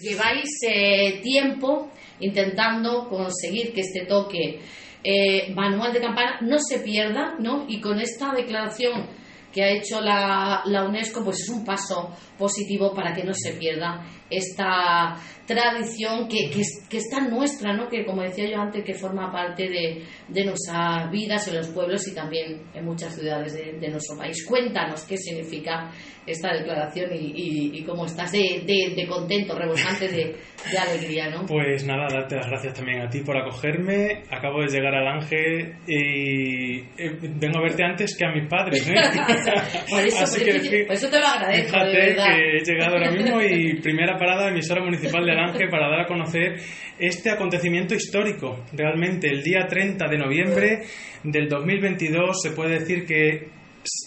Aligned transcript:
Lleváis 0.00 0.48
eh, 0.66 1.20
tiempo 1.22 1.90
intentando 2.20 3.08
conseguir 3.08 3.72
que 3.72 3.82
este 3.82 4.06
toque 4.06 4.60
eh, 5.02 5.52
manual 5.54 5.92
de 5.92 6.00
campana 6.00 6.38
no 6.40 6.58
se 6.58 6.78
pierda, 6.80 7.36
¿no? 7.38 7.66
Y 7.68 7.80
con 7.80 8.00
esta 8.00 8.32
declaración 8.32 9.06
que 9.52 9.62
ha 9.62 9.70
hecho 9.70 10.00
la, 10.00 10.62
la 10.64 10.84
UNESCO, 10.84 11.22
pues 11.24 11.42
es 11.42 11.48
un 11.48 11.64
paso 11.64 12.10
positivo 12.36 12.92
para 12.92 13.14
que 13.14 13.22
no 13.22 13.32
se 13.34 13.52
pierda 13.52 14.04
esta 14.28 15.16
tradición 15.46 16.28
que, 16.28 16.50
que, 16.50 16.60
es, 16.60 16.86
que 16.88 16.98
está 16.98 17.20
nuestra, 17.20 17.74
¿no? 17.74 17.88
que 17.88 18.04
como 18.04 18.22
decía 18.22 18.48
yo 18.50 18.60
antes, 18.60 18.84
que 18.84 18.94
forma 18.94 19.30
parte 19.30 19.68
de, 19.68 20.02
de 20.28 20.44
nuestras 20.44 21.10
vidas 21.10 21.46
en 21.48 21.56
los 21.56 21.68
pueblos 21.68 22.06
y 22.08 22.14
también 22.14 22.62
en 22.74 22.84
muchas 22.84 23.14
ciudades 23.14 23.52
de, 23.54 23.78
de 23.78 23.88
nuestro 23.88 24.16
país. 24.16 24.44
Cuéntanos 24.46 25.04
qué 25.04 25.16
significa 25.16 25.90
esta 26.26 26.54
declaración 26.54 27.10
y, 27.12 27.32
y, 27.34 27.78
y 27.78 27.84
cómo 27.84 28.06
estás 28.06 28.32
de, 28.32 28.62
de, 28.64 29.06
contento, 29.06 29.58
rebosante 29.58 30.08
de, 30.08 30.36
de, 30.70 30.78
alegría. 30.78 31.30
¿no? 31.30 31.44
Pues 31.46 31.84
nada, 31.84 32.06
darte 32.10 32.36
las 32.36 32.48
gracias 32.48 32.74
también 32.74 33.02
a 33.02 33.08
ti 33.08 33.20
por 33.20 33.36
acogerme. 33.36 34.22
Acabo 34.30 34.62
de 34.62 34.68
llegar 34.68 34.94
al 34.94 35.06
Ángel 35.06 35.74
y 35.86 36.78
eh, 36.96 37.18
vengo 37.20 37.58
a 37.58 37.62
verte 37.62 37.84
antes 37.84 38.16
que 38.16 38.24
a 38.24 38.32
mis 38.32 38.48
padres. 38.48 38.88
¿eh? 38.88 38.94
por, 39.90 40.00
eso, 40.00 40.24
por, 40.24 40.44
que, 40.44 40.50
eso, 40.50 40.86
por 40.86 40.94
eso 40.94 41.10
te 41.10 41.20
lo 41.20 41.26
agradezco. 41.26 41.68
Fíjate 41.68 41.90
de 41.90 42.14
que 42.14 42.56
he 42.56 42.64
llegado 42.64 42.96
ahora 42.96 43.10
mismo 43.10 43.40
y 43.42 43.80
primera 43.80 44.16
parada 44.16 44.48
emisora 44.48 44.82
municipal 44.82 45.24
de 45.24 45.33
Ángel 45.38 45.68
para 45.68 45.88
dar 45.88 46.00
a 46.00 46.06
conocer 46.06 46.56
este 46.98 47.30
acontecimiento 47.30 47.94
histórico. 47.94 48.64
Realmente 48.72 49.28
el 49.28 49.42
día 49.42 49.66
30 49.66 50.08
de 50.08 50.18
noviembre 50.18 50.82
del 51.22 51.48
2022 51.48 52.42
se 52.42 52.50
puede 52.50 52.80
decir 52.80 53.04
que 53.06 53.48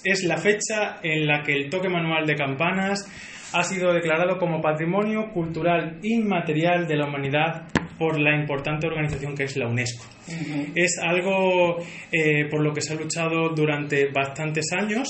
es 0.03 0.23
la 0.23 0.37
fecha 0.37 0.99
en 1.03 1.27
la 1.27 1.43
que 1.43 1.53
el 1.53 1.69
toque 1.69 1.89
manual 1.89 2.25
de 2.25 2.35
campanas 2.35 3.07
ha 3.53 3.63
sido 3.63 3.93
declarado 3.93 4.37
como 4.37 4.61
Patrimonio 4.61 5.29
Cultural 5.33 5.99
Inmaterial 6.03 6.87
de 6.87 6.97
la 6.97 7.07
Humanidad 7.07 7.67
por 7.97 8.19
la 8.19 8.35
importante 8.35 8.87
organización 8.87 9.35
que 9.35 9.43
es 9.43 9.57
la 9.57 9.67
UNESCO. 9.67 10.05
Uh 10.27 10.31
-huh. 10.31 10.71
Es 10.75 10.99
algo 11.01 11.77
eh, 12.11 12.45
por 12.49 12.61
lo 12.61 12.73
que 12.73 12.81
se 12.81 12.93
ha 12.93 12.95
luchado 12.95 13.49
durante 13.49 14.09
bastantes 14.11 14.65
años. 14.77 15.07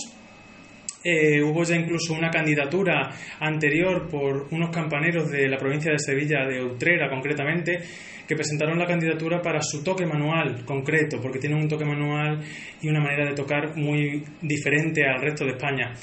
Eh, 1.03 1.42
hubo 1.42 1.64
ya 1.64 1.76
incluso 1.76 2.14
una 2.14 2.30
candidatura 2.30 3.12
anterior 3.40 4.09
por 4.09 4.48
unos 4.52 4.70
campaneros 4.72 5.30
de 5.31 5.48
la 5.48 5.58
provincia 5.58 5.92
de 5.92 6.00
Sevilla, 6.00 6.45
de 6.45 6.64
Utrera 6.64 7.09
concretamente, 7.09 7.80
que 8.28 8.36
presentaron 8.36 8.78
la 8.78 8.86
candidatura 8.86 9.42
para 9.42 9.62
su 9.62 9.84
toque 9.84 10.06
manual 10.06 10.66
concreto, 10.66 11.20
porque 11.22 11.39
tienen 11.39 11.59
un 11.59 11.67
toque 11.67 11.86
manual 11.86 12.42
y 12.81 12.89
una 12.89 13.00
manera 13.00 13.30
de 13.30 13.36
tocar 13.36 13.78
muy 13.78 14.23
diferente 14.42 15.06
al 15.06 15.22
resto 15.22 15.45
de 15.45 15.52
España. 15.52 15.94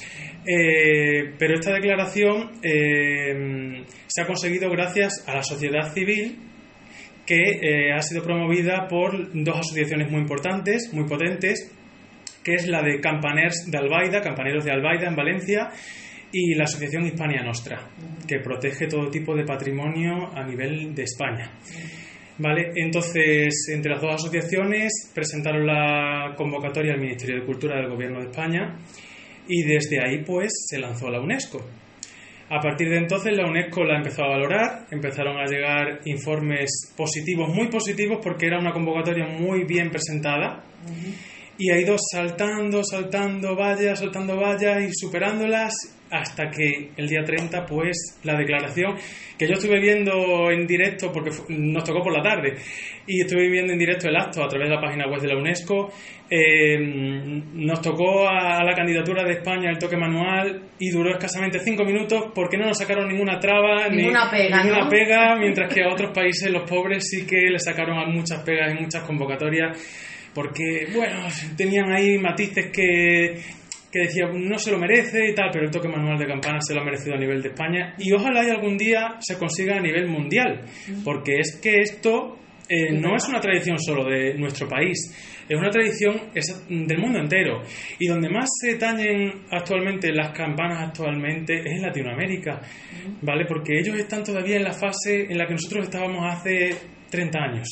Eh, 0.46 1.34
pero 1.38 1.54
esta 1.54 1.74
declaración 1.74 2.52
eh, 2.62 3.84
se 4.06 4.22
ha 4.22 4.26
conseguido 4.26 4.70
gracias 4.70 5.24
a 5.26 5.34
la 5.34 5.42
sociedad 5.42 5.92
civil 5.92 6.38
que 7.26 7.90
ha 7.94 8.00
sido 8.02 8.22
promovida 8.22 8.86
por 8.88 9.32
dos 9.32 9.58
asociaciones 9.58 10.10
muy 10.10 10.20
importantes, 10.20 10.90
muy 10.92 11.04
potentes, 11.04 11.74
que 12.44 12.54
es 12.54 12.68
la 12.68 12.82
de 12.82 13.00
Campaners 13.00 13.68
de 13.70 13.78
Albaida, 13.78 14.20
Campaneros 14.20 14.64
de 14.64 14.70
Albaida 14.70 15.08
en 15.08 15.16
Valencia, 15.16 15.70
y 16.30 16.54
la 16.54 16.64
Asociación 16.64 17.06
Hispania 17.06 17.42
Nostra, 17.42 17.80
que 18.26 18.40
protege 18.40 18.88
todo 18.88 19.08
tipo 19.08 19.34
de 19.36 19.44
patrimonio 19.44 20.30
a 20.34 20.44
nivel 20.44 20.94
de 20.94 21.04
España. 21.04 21.50
Vale, 22.38 22.72
entonces, 22.74 23.68
entre 23.72 23.92
las 23.92 24.02
dos 24.02 24.14
asociaciones 24.16 25.12
presentaron 25.14 25.64
la 25.64 26.34
convocatoria 26.36 26.94
al 26.94 27.00
Ministerio 27.00 27.36
de 27.36 27.46
Cultura 27.46 27.76
del 27.76 27.88
Gobierno 27.88 28.18
de 28.18 28.30
España 28.30 28.76
y 29.46 29.62
desde 29.62 30.00
ahí 30.04 30.24
pues 30.24 30.50
se 30.68 30.80
lanzó 30.80 31.08
la 31.08 31.20
UNESCO. 31.20 31.64
A 32.50 32.60
partir 32.60 32.88
de 32.88 32.98
entonces 32.98 33.36
la 33.36 33.46
UNESCO 33.46 33.84
la 33.84 33.96
empezó 33.96 34.24
a 34.24 34.28
valorar, 34.28 34.86
empezaron 34.90 35.38
a 35.38 35.46
llegar 35.46 36.00
informes 36.04 36.92
positivos, 36.96 37.48
muy 37.48 37.68
positivos, 37.68 38.18
porque 38.22 38.46
era 38.46 38.58
una 38.58 38.72
convocatoria 38.72 39.26
muy 39.26 39.64
bien 39.64 39.90
presentada. 39.90 40.64
Y 41.56 41.70
ha 41.70 41.80
ido 41.80 41.96
saltando, 41.98 42.82
saltando 42.82 43.54
vallas, 43.54 44.00
saltando 44.00 44.36
vallas 44.36 44.82
y 44.82 44.92
superándolas 44.92 45.74
hasta 46.10 46.50
que 46.50 46.90
el 46.96 47.08
día 47.08 47.22
30, 47.24 47.66
pues 47.66 48.20
la 48.22 48.36
declaración 48.36 48.94
que 49.36 49.46
yo 49.46 49.54
estuve 49.54 49.80
viendo 49.80 50.50
en 50.50 50.66
directo, 50.66 51.10
porque 51.12 51.30
nos 51.48 51.82
tocó 51.82 52.02
por 52.02 52.12
la 52.12 52.22
tarde, 52.22 52.54
y 53.06 53.22
estuve 53.22 53.50
viendo 53.50 53.72
en 53.72 53.78
directo 53.78 54.08
el 54.08 54.16
acto 54.16 54.44
a 54.44 54.48
través 54.48 54.68
de 54.68 54.74
la 54.76 54.80
página 54.80 55.06
web 55.08 55.20
de 55.20 55.28
la 55.28 55.36
UNESCO, 55.36 55.92
eh, 56.30 56.78
nos 56.78 57.80
tocó 57.80 58.28
a 58.28 58.62
la 58.62 58.74
candidatura 58.74 59.24
de 59.24 59.32
España 59.32 59.70
el 59.70 59.78
toque 59.78 59.96
manual 59.96 60.62
y 60.78 60.90
duró 60.90 61.10
escasamente 61.10 61.58
cinco 61.58 61.84
minutos 61.84 62.26
porque 62.34 62.56
no 62.56 62.66
nos 62.66 62.78
sacaron 62.78 63.08
ninguna 63.08 63.38
traba, 63.38 63.88
ninguna 63.88 64.24
ni, 64.26 64.38
pega, 64.38 64.62
ninguna 64.62 64.84
¿no? 64.84 64.88
pega, 64.88 65.36
mientras 65.36 65.72
que 65.72 65.82
a 65.82 65.92
otros 65.92 66.12
países 66.12 66.50
los 66.50 66.68
pobres 66.68 67.08
sí 67.08 67.26
que 67.26 67.50
le 67.50 67.58
sacaron 67.58 68.12
muchas 68.12 68.42
pegas 68.42 68.72
y 68.72 68.82
muchas 68.82 69.02
convocatorias 69.02 70.13
porque, 70.34 70.88
bueno, 70.94 71.26
tenían 71.56 71.92
ahí 71.92 72.18
matices 72.18 72.66
que, 72.72 73.40
que 73.90 73.98
decía 74.00 74.26
no 74.32 74.58
se 74.58 74.70
lo 74.70 74.78
merece 74.78 75.28
y 75.28 75.34
tal, 75.34 75.50
pero 75.52 75.66
el 75.66 75.70
toque 75.70 75.88
manual 75.88 76.18
de 76.18 76.26
campana 76.26 76.58
se 76.60 76.74
lo 76.74 76.80
ha 76.80 76.84
merecido 76.84 77.14
a 77.14 77.18
nivel 77.18 77.42
de 77.42 77.50
España 77.50 77.94
y 77.98 78.12
ojalá 78.12 78.44
y 78.44 78.50
algún 78.50 78.76
día 78.76 79.16
se 79.20 79.38
consiga 79.38 79.76
a 79.76 79.80
nivel 79.80 80.08
mundial, 80.08 80.62
porque 81.04 81.38
es 81.38 81.60
que 81.62 81.80
esto 81.80 82.38
eh, 82.68 82.92
no 82.92 83.14
es 83.14 83.28
una 83.28 83.40
tradición 83.40 83.78
solo 83.78 84.04
de 84.04 84.34
nuestro 84.34 84.66
país, 84.66 84.96
es 85.46 85.58
una 85.58 85.68
tradición 85.68 86.14
del 86.68 86.98
mundo 86.98 87.18
entero. 87.18 87.62
Y 87.98 88.06
donde 88.06 88.30
más 88.30 88.48
se 88.60 88.76
tañen 88.76 89.44
actualmente 89.50 90.10
las 90.12 90.30
campanas 90.30 90.88
actualmente 90.88 91.60
es 91.60 91.66
en 91.66 91.82
Latinoamérica, 91.82 92.62
¿vale? 93.20 93.44
Porque 93.46 93.78
ellos 93.78 93.96
están 93.98 94.24
todavía 94.24 94.56
en 94.56 94.64
la 94.64 94.72
fase 94.72 95.26
en 95.28 95.36
la 95.36 95.46
que 95.46 95.52
nosotros 95.52 95.84
estábamos 95.84 96.24
hace 96.26 96.70
30 97.10 97.38
años, 97.38 97.68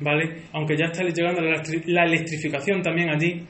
¿vale? 0.00 0.44
Aunque 0.52 0.76
ya 0.76 0.86
está 0.86 1.02
llegando 1.02 1.40
la 1.40 2.04
electrificación 2.04 2.82
también 2.82 3.10
allí, 3.10 3.46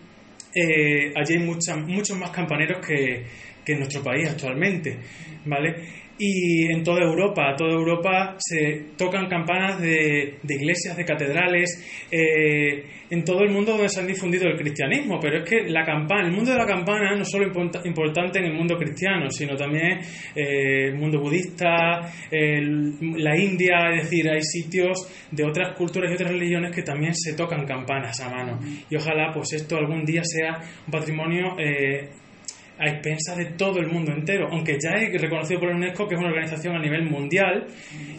eh, 0.55 1.13
allí 1.15 1.35
hay 1.35 1.39
mucha, 1.41 1.77
muchos 1.77 2.17
más 2.19 2.31
campaneros 2.31 2.85
que, 2.85 3.25
que 3.65 3.73
en 3.73 3.79
nuestro 3.81 4.03
país 4.03 4.29
actualmente, 4.31 4.99
¿vale? 5.45 5.75
Y 6.19 6.73
en 6.73 6.83
toda 6.83 7.03
Europa, 7.03 7.55
toda 7.57 7.73
Europa 7.73 8.37
se 8.39 8.87
tocan 8.97 9.29
campanas 9.29 9.81
de, 9.81 10.39
de 10.43 10.55
iglesias, 10.55 10.97
de 10.97 11.05
catedrales, 11.05 12.07
eh, 12.11 12.85
en 13.11 13.25
todo 13.25 13.43
el 13.43 13.51
mundo 13.51 13.73
donde 13.73 13.89
se 13.89 14.01
han 14.01 14.07
difundido 14.07 14.47
el 14.47 14.57
cristianismo, 14.57 15.19
pero 15.21 15.39
es 15.39 15.49
que 15.49 15.69
la 15.69 15.85
campana, 15.85 16.27
el 16.27 16.35
mundo 16.35 16.51
de 16.51 16.59
la 16.59 16.67
campana 16.67 17.15
no 17.17 17.25
solo 17.25 17.47
importante 17.85 18.39
en 18.39 18.45
el 18.45 18.55
mundo 18.55 18.77
cristiano, 18.77 19.31
sino 19.31 19.57
también 19.57 20.01
eh, 20.35 20.89
el 20.89 20.97
mundo 20.97 21.21
budista, 21.21 22.13
la 22.31 23.39
India, 23.39 23.91
es 23.95 24.05
decir, 24.05 24.29
hay 24.29 24.43
sitios 24.43 25.29
de 25.31 25.45
otras 25.45 25.77
culturas 25.77 26.11
y 26.11 26.15
otras 26.15 26.33
religiones 26.33 26.75
que 26.75 26.83
también 26.83 27.15
se 27.15 27.35
tocan 27.35 27.65
campanas 27.65 28.21
a 28.21 28.29
mano. 28.29 28.59
Y 28.91 28.97
ojalá 28.97 29.33
pues 29.33 29.53
esto 29.53 29.77
algún 29.77 30.05
día 30.05 30.23
sea 30.25 30.59
un 30.87 30.91
patrimonio 30.91 31.59
eh, 31.59 32.09
a 32.79 32.87
expensas 32.87 33.37
de 33.37 33.47
todo 33.47 33.81
el 33.81 33.89
mundo 33.89 34.13
entero, 34.13 34.49
aunque 34.51 34.79
ya 34.81 34.91
es 34.91 35.21
reconocido 35.21 35.61
por 35.61 35.71
la 35.71 35.77
UNESCO 35.77 36.07
que 36.07 36.15
es 36.15 36.21
una 36.21 36.31
organización 36.31 36.77
a 36.77 36.79
nivel 36.79 37.05
mundial, 37.05 37.67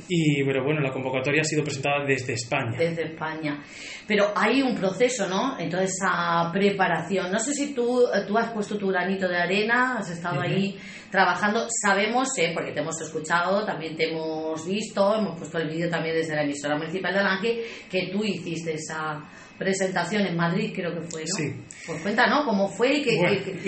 y 0.10 0.44
pero 0.44 0.64
bueno, 0.64 0.82
la 0.82 0.92
convocatoria 0.92 1.42
ha 1.42 1.46
sido 1.46 1.64
presentada 1.64 2.04
desde 2.06 2.34
España. 2.34 2.78
Desde 2.78 3.04
España. 3.04 3.64
Pero 4.08 4.34
hay 4.36 4.62
un 4.64 4.76
proceso, 4.76 5.28
¿no? 5.28 5.60
En 5.60 5.70
toda 5.70 5.84
esa 5.84 6.50
preparación. 6.52 7.32
No 7.32 7.40
sé 7.40 7.54
si 7.54 7.74
tú, 7.76 8.06
tú 8.28 8.38
has 8.38 8.52
puesto 8.52 8.78
tu 8.78 8.88
granito 8.88 9.28
de 9.28 9.38
arena, 9.38 10.00
has 10.00 10.10
estado 10.10 10.40
uh 10.40 10.44
-huh. 10.44 10.50
ahí 10.50 10.80
trabajando. 11.12 11.68
Sabemos, 11.70 12.28
eh, 12.40 12.52
porque 12.56 12.72
te 12.72 12.80
hemos 12.80 13.00
escuchado, 13.02 13.64
también 13.66 13.96
te 13.96 14.10
hemos 14.10 14.66
visto, 14.66 15.16
hemos 15.16 15.38
puesto 15.38 15.60
el 15.60 15.70
vídeo 15.70 15.90
también 15.90 16.16
desde 16.16 16.36
la 16.36 16.44
emisora 16.44 16.76
municipal 16.76 17.14
de 17.14 17.20
Alange, 17.20 17.64
que 17.90 18.10
tú 18.12 18.24
hiciste 18.24 18.74
esa 18.74 19.22
presentación 19.60 20.26
en 20.26 20.36
Madrid, 20.36 20.72
creo 20.74 20.94
que 20.94 21.02
fue, 21.02 21.22
¿no? 21.22 21.36
Sí. 21.36 21.54
Pues 21.86 22.02
cuenta, 22.02 22.28
¿no? 22.28 22.46
¿Cómo 22.46 22.68
fue? 22.70 23.02
Que, 23.04 23.18
bueno. 23.18 23.44
que, 23.44 23.60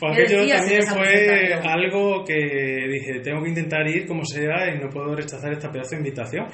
pues 0.00 0.12
aquello 0.12 0.48
también 0.48 0.82
fue 0.82 1.52
algo 1.62 2.24
que 2.24 2.88
dije, 2.88 3.20
tengo 3.22 3.42
que 3.42 3.50
intentar 3.50 3.86
ir 3.86 4.06
como 4.06 4.24
sea 4.24 4.74
y 4.74 4.78
no 4.78 4.88
puedo 4.88 5.14
rechazar 5.14 5.52
esta 5.52 5.70
pedazo 5.70 5.90
de 5.90 5.96
invitación. 5.98 6.46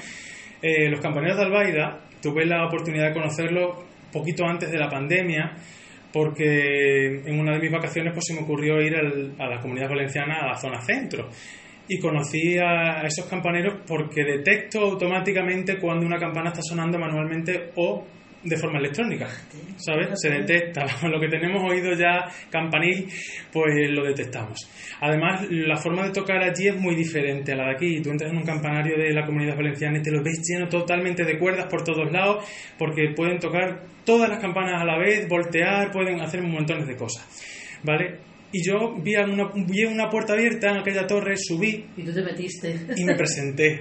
Eh, 0.61 0.91
los 0.91 1.01
campaneros 1.01 1.37
de 1.37 1.45
Albaida, 1.45 2.01
tuve 2.21 2.45
la 2.45 2.67
oportunidad 2.67 3.09
de 3.09 3.15
conocerlos 3.15 3.85
poquito 4.13 4.45
antes 4.45 4.71
de 4.71 4.79
la 4.79 4.89
pandemia, 4.89 5.55
porque 6.13 7.21
en 7.25 7.39
una 7.39 7.53
de 7.53 7.61
mis 7.61 7.71
vacaciones 7.71 8.13
pues 8.13 8.25
se 8.27 8.35
me 8.35 8.41
ocurrió 8.41 8.81
ir 8.81 8.97
al, 8.97 9.37
a 9.39 9.47
la 9.47 9.61
comunidad 9.61 9.91
valenciana, 9.91 10.41
a 10.43 10.47
la 10.49 10.57
zona 10.57 10.81
centro 10.81 11.29
y 11.89 11.99
conocí 11.99 12.59
a 12.59 13.03
esos 13.03 13.27
campaneros 13.27 13.83
porque 13.87 14.25
detecto 14.25 14.81
automáticamente 14.81 15.79
cuando 15.79 16.05
una 16.05 16.19
campana 16.19 16.51
está 16.51 16.63
sonando 16.63 16.99
manualmente 16.99 17.71
o 17.77 18.05
de 18.43 18.57
forma 18.57 18.79
electrónica, 18.79 19.27
¿sabes? 19.77 20.09
Se 20.15 20.31
detecta, 20.31 20.85
lo 21.09 21.21
que 21.21 21.29
tenemos 21.29 21.63
oído 21.63 21.93
ya 21.95 22.27
campanil, 22.51 23.09
pues 23.53 23.75
lo 23.91 24.05
detectamos. 24.05 24.59
Además, 25.01 25.47
la 25.51 25.77
forma 25.77 26.05
de 26.05 26.13
tocar 26.13 26.43
allí 26.43 26.69
es 26.69 26.77
muy 26.77 26.95
diferente 26.95 27.53
a 27.53 27.57
la 27.57 27.65
de 27.67 27.75
aquí. 27.75 28.01
Tú 28.01 28.11
entras 28.11 28.31
en 28.31 28.39
un 28.39 28.45
campanario 28.45 28.97
de 28.97 29.13
la 29.13 29.27
comunidad 29.27 29.57
valenciana 29.57 29.99
y 29.99 30.03
te 30.03 30.11
lo 30.11 30.23
ves 30.23 30.41
lleno 30.49 30.69
totalmente 30.69 31.25
de 31.25 31.39
cuerdas 31.39 31.67
por 31.67 31.83
todos 31.83 32.11
lados, 32.13 32.45
porque 32.79 33.13
pueden 33.15 33.39
tocar 33.39 33.83
todas 34.05 34.29
las 34.29 34.41
campanas 34.41 34.81
a 34.81 34.85
la 34.85 34.99
vez, 34.99 35.29
voltear, 35.29 35.91
pueden 35.91 36.21
hacer 36.21 36.43
montones 36.43 36.87
de 36.87 36.97
cosas, 36.97 37.27
¿vale? 37.83 38.21
y 38.53 38.65
yo 38.65 38.95
vi 39.03 39.15
una, 39.17 39.51
vi 39.55 39.85
una 39.85 40.09
puerta 40.09 40.33
abierta 40.33 40.71
en 40.71 40.79
aquella 40.79 41.07
torre, 41.07 41.37
subí. 41.37 41.85
Y 41.97 42.03
tú 42.05 42.13
te 42.13 42.23
metiste. 42.23 42.75
Y 42.97 43.05
me 43.05 43.15
presenté. 43.15 43.81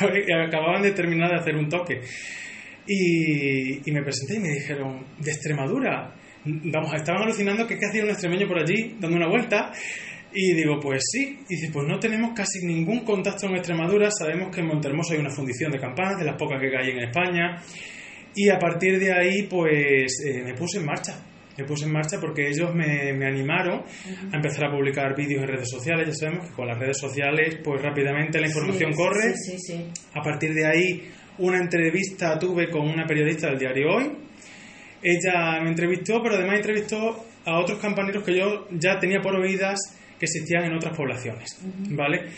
Acababan 0.46 0.82
de 0.82 0.92
terminar 0.92 1.30
de 1.30 1.36
hacer 1.36 1.56
un 1.56 1.68
toque. 1.68 2.00
Y, 2.86 3.88
y, 3.88 3.92
me 3.92 4.02
presenté 4.02 4.36
y 4.36 4.40
me 4.40 4.50
dijeron, 4.50 5.06
¿de 5.18 5.30
Extremadura? 5.30 6.14
Vamos, 6.44 6.94
estaban 6.94 7.22
alucinando 7.22 7.66
que 7.66 7.78
qué 7.78 7.86
hacía 7.86 8.04
un 8.04 8.10
extremeño 8.10 8.46
por 8.46 8.58
allí, 8.58 8.96
dando 9.00 9.16
una 9.16 9.28
vuelta. 9.28 9.72
Y 10.32 10.52
digo, 10.52 10.78
pues 10.80 11.02
sí. 11.10 11.38
Y 11.48 11.54
dice, 11.54 11.70
pues 11.72 11.86
no 11.88 11.98
tenemos 11.98 12.32
casi 12.34 12.66
ningún 12.66 13.04
contacto 13.04 13.46
en 13.46 13.56
Extremadura. 13.56 14.10
Sabemos 14.10 14.54
que 14.54 14.60
en 14.60 14.66
Montermoso 14.66 15.14
hay 15.14 15.20
una 15.20 15.30
fundición 15.30 15.70
de 15.70 15.78
campanas, 15.78 16.18
de 16.18 16.24
las 16.24 16.36
pocas 16.36 16.60
que 16.60 16.76
hay 16.76 16.90
en 16.90 16.98
España. 17.04 17.62
Y 18.34 18.50
a 18.50 18.58
partir 18.58 18.98
de 18.98 19.12
ahí, 19.12 19.44
pues 19.44 20.22
eh, 20.26 20.42
me 20.42 20.54
puse 20.54 20.78
en 20.78 20.86
marcha 20.86 21.24
me 21.56 21.64
puse 21.64 21.84
en 21.84 21.92
marcha 21.92 22.18
porque 22.20 22.48
ellos 22.48 22.74
me, 22.74 23.12
me 23.12 23.26
animaron 23.26 23.82
a 24.32 24.36
empezar 24.36 24.66
a 24.66 24.70
publicar 24.70 25.14
vídeos 25.16 25.42
en 25.42 25.48
redes 25.48 25.70
sociales. 25.70 26.08
Ya 26.08 26.14
sabemos 26.14 26.48
que 26.48 26.54
con 26.54 26.66
las 26.66 26.78
redes 26.78 26.98
sociales, 26.98 27.58
pues 27.62 27.80
rápidamente 27.80 28.40
la 28.40 28.46
información 28.46 28.92
corre. 28.92 29.34
Sí, 29.36 29.56
sí, 29.58 29.86
a 30.14 30.22
partir 30.22 30.52
de 30.52 30.66
ahí, 30.66 31.10
una 31.38 31.58
entrevista 31.58 32.38
tuve 32.38 32.70
con 32.70 32.88
una 32.88 33.06
periodista 33.06 33.48
del 33.48 33.58
diario 33.58 33.88
Hoy. 33.94 34.12
Ella 35.02 35.60
me 35.62 35.70
entrevistó, 35.70 36.22
pero 36.22 36.36
además 36.36 36.56
entrevistó 36.56 37.24
a 37.44 37.60
otros 37.60 37.78
campaneros 37.78 38.22
que 38.24 38.36
yo 38.36 38.66
ya 38.70 38.98
tenía 38.98 39.20
por 39.20 39.34
oídas 39.36 39.78
que 40.18 40.24
existían 40.24 40.64
en 40.64 40.74
otras 40.74 40.96
poblaciones. 40.96 41.60
¿Vale? 41.90 42.30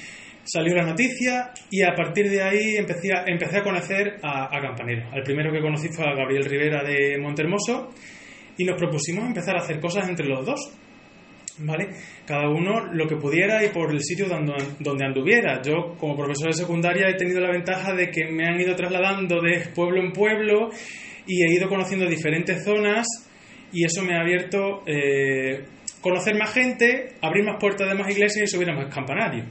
Salió 0.45 0.75
la 0.75 0.85
noticia 0.85 1.53
y 1.71 1.83
a 1.83 1.95
partir 1.95 2.31
de 2.31 2.43
ahí 2.43 2.77
empecé 2.77 3.13
a, 3.13 3.25
empecé 3.27 3.59
a 3.59 3.63
conocer 3.63 4.19
a, 4.23 4.57
a 4.57 4.61
campaneros. 4.61 5.13
El 5.15 5.23
primero 5.23 5.53
que 5.53 5.61
conocí 5.61 5.89
fue 5.89 6.05
a 6.09 6.15
Gabriel 6.15 6.45
Rivera 6.45 6.83
de 6.83 7.19
Montermoso 7.19 7.91
y 8.57 8.65
nos 8.65 8.79
propusimos 8.79 9.27
empezar 9.27 9.57
a 9.57 9.61
hacer 9.61 9.81
cosas 9.81 10.09
entre 10.09 10.27
los 10.27 10.45
dos. 10.45 10.73
¿Vale? 11.59 11.89
Cada 12.27 12.51
uno 12.51 12.93
lo 12.93 13.07
que 13.07 13.17
pudiera 13.17 13.65
y 13.65 13.69
por 13.69 13.91
el 13.91 14.03
sitio 14.03 14.27
donde 14.29 15.05
anduviera. 15.05 15.63
Yo, 15.63 15.97
como 15.99 16.15
profesor 16.15 16.49
de 16.49 16.53
secundaria, 16.53 17.09
he 17.09 17.15
tenido 17.15 17.41
la 17.41 17.51
ventaja 17.51 17.95
de 17.95 18.11
que 18.11 18.27
me 18.31 18.47
han 18.47 18.61
ido 18.61 18.75
trasladando 18.75 19.41
de 19.41 19.69
pueblo 19.75 20.03
en 20.03 20.13
pueblo 20.13 20.71
y 21.27 21.43
he 21.43 21.55
ido 21.55 21.69
conociendo 21.69 22.07
diferentes 22.07 22.63
zonas 22.63 23.07
y 23.73 23.85
eso 23.85 24.03
me 24.03 24.17
ha 24.17 24.21
abierto 24.21 24.83
eh, 24.87 25.65
conocer 26.01 26.37
más 26.37 26.53
gente, 26.53 27.15
abrir 27.21 27.45
más 27.45 27.57
puertas 27.59 27.89
de 27.89 27.95
más 27.95 28.09
iglesias 28.11 28.45
y 28.45 28.47
subir 28.47 28.71
a 28.71 28.75
más 28.75 28.95
campanarios, 28.95 29.47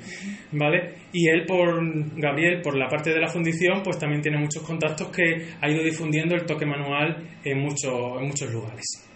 ¿vale? 0.51 0.93
Y 1.11 1.27
él, 1.27 1.45
por 1.45 1.83
Gabriel, 2.17 2.61
por 2.61 2.77
la 2.77 2.87
parte 2.87 3.11
de 3.11 3.19
la 3.19 3.27
fundición, 3.27 3.81
pues 3.83 3.97
también 3.99 4.21
tiene 4.21 4.37
muchos 4.37 4.63
contactos 4.63 5.09
que 5.09 5.47
ha 5.59 5.69
ido 5.69 5.83
difundiendo 5.83 6.33
el 6.35 6.45
toque 6.45 6.65
manual 6.65 7.39
en, 7.43 7.59
muchos 7.59 8.21
en 8.21 8.27
muchos 8.27 8.51
lugares. 8.51 9.14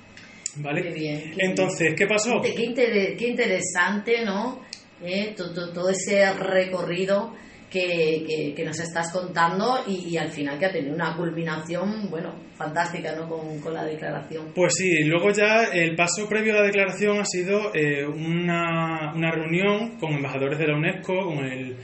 ¿Vale? 0.62 0.84
Qué 0.84 0.92
bien, 0.92 1.34
Entonces, 1.38 1.94
¿qué 1.96 2.06
pasó? 2.06 2.42
Qué, 2.42 2.54
qué, 2.54 3.28
interesante, 3.28 4.26
¿no? 4.26 4.62
Eh, 5.02 5.34
todo, 5.36 5.72
todo 5.72 5.90
ese 5.90 6.34
recorrido 6.34 7.34
que, 7.70 8.54
que, 8.56 8.66
nos 8.66 8.80
estás 8.80 9.12
contando 9.14 9.84
y, 9.88 10.18
al 10.18 10.30
final 10.30 10.58
que 10.58 10.66
ha 10.66 10.72
tenido 10.72 10.94
una 10.94 11.16
culminación, 11.16 12.10
bueno, 12.10 12.34
fantástica, 12.56 13.16
¿no? 13.16 13.30
Con, 13.30 13.62
con, 13.62 13.74
la 13.74 13.86
declaración. 13.86 14.48
Pues 14.54 14.74
sí, 14.76 15.04
luego 15.04 15.32
ya 15.32 15.66
el 15.72 15.96
paso 15.96 16.28
previo 16.28 16.54
a 16.54 16.62
la 16.62 16.68
declaración 16.68 17.20
ha 17.20 17.26
sido 17.26 17.74
eh, 17.74 18.06
una, 18.06 19.14
una, 19.16 19.32
reunión 19.32 19.98
con 19.98 20.14
embajadores 20.14 20.58
de 20.60 20.68
la 20.68 20.76
UNESCO, 20.76 21.26
con 21.26 21.46
el, 21.46 21.78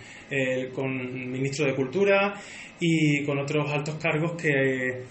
con 0.73 0.91
el 0.91 1.27
ministro 1.27 1.65
de 1.65 1.75
Cultura 1.75 2.33
y 2.79 3.23
con 3.23 3.37
otros 3.39 3.71
altos 3.71 3.95
cargos 3.95 4.33
que 4.41 5.03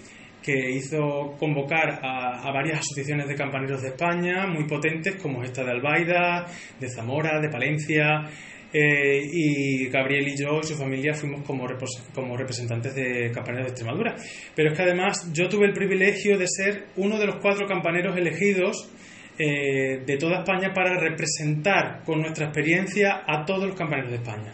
que 0.45 0.73
hizo 0.73 1.35
convocar 1.39 2.01
a, 2.03 2.47
a, 2.47 2.53
varias 2.53 2.81
asociaciones 2.81 3.27
de 3.27 3.35
campaneros 3.35 3.81
de 3.81 3.89
España 3.89 4.47
muy 4.47 4.65
potentes, 4.65 5.17
como 5.17 5.43
esta 5.43 5.65
de 5.65 5.71
Albaida, 5.71 6.47
de 6.79 6.89
Zamora, 6.89 7.41
de 7.41 7.49
Palencia, 7.49 8.29
eh, 8.77 9.23
y 9.33 9.87
Gabriel 9.87 10.27
y 10.27 10.37
yo 10.37 10.59
y 10.61 10.65
su 10.65 10.75
familia 10.75 11.15
fuimos 11.15 11.43
como, 11.43 11.65
como 12.13 12.37
representantes 12.37 12.93
de 12.97 13.31
campaneros 13.31 13.67
de 13.67 13.71
Extremadura. 13.71 14.17
Pero 14.53 14.73
es 14.73 14.77
que 14.77 14.83
además 14.83 15.33
yo 15.33 15.49
tuve 15.49 15.67
el 15.67 15.73
privilegio 15.73 16.37
de 16.37 16.47
ser 16.49 16.87
uno 16.97 17.17
de 17.17 17.27
los 17.27 17.37
cuatro 17.37 17.69
campaneros 17.69 18.17
elegidos 18.17 18.91
eh, 19.39 20.03
de 20.05 20.17
toda 20.17 20.41
España 20.41 20.73
para 20.75 20.99
representar 20.99 22.03
con 22.05 22.21
nuestra 22.21 22.47
experiencia 22.47 23.23
a 23.25 23.45
todos 23.45 23.69
los 23.69 23.77
campaneros 23.77 24.11
de 24.11 24.17
España. 24.17 24.53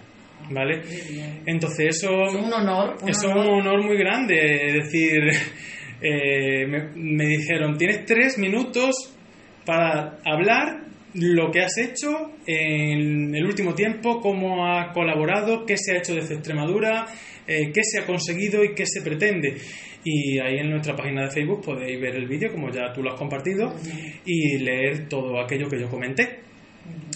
¿Vale? 0.51 0.83
Entonces 1.47 1.97
eso 1.97 2.11
es 2.25 2.35
un 2.35 2.53
honor. 2.53 2.97
es 3.07 3.25
un 3.25 3.39
honor 3.39 3.83
muy 3.83 3.97
grande. 3.97 4.67
Es 4.67 4.85
decir, 4.85 5.31
eh, 6.02 6.67
me, 6.67 7.26
dijeron, 7.26 7.76
tienes 7.76 8.05
tres 8.06 8.38
minutos 8.38 9.14
para 9.67 10.19
hablar 10.25 10.87
lo 11.14 11.50
que 11.50 11.61
has 11.61 11.76
hecho 11.79 12.32
en 12.47 13.35
el 13.35 13.44
último 13.44 13.75
tiempo, 13.75 14.20
cómo 14.20 14.67
ha 14.67 14.93
colaborado, 14.93 15.67
qué 15.67 15.76
se 15.76 15.93
ha 15.93 15.99
hecho 15.99 16.14
desde 16.14 16.35
Extremadura, 16.35 17.06
eh, 17.47 17.70
qué 17.73 17.82
se 17.82 18.00
ha 18.00 18.06
conseguido 18.06 18.64
y 18.64 18.75
qué 18.75 18.87
se 18.87 19.02
pretende. 19.02 19.56
Y 20.05 20.38
ahí 20.38 20.58
en 20.58 20.70
nuestra 20.70 20.97
página 20.97 21.25
de 21.25 21.31
Facebook 21.31 21.62
podéis 21.62 22.00
ver 22.00 22.14
el 22.14 22.26
vídeo, 22.26 22.50
como 22.53 22.70
ya 22.70 22.93
tú 22.93 23.03
lo 23.03 23.12
has 23.12 23.19
compartido, 23.19 23.75
y 24.25 24.58
leer 24.58 25.08
todo 25.08 25.41
aquello 25.41 25.69
que 25.69 25.81
yo 25.81 25.88
comenté. 25.88 26.41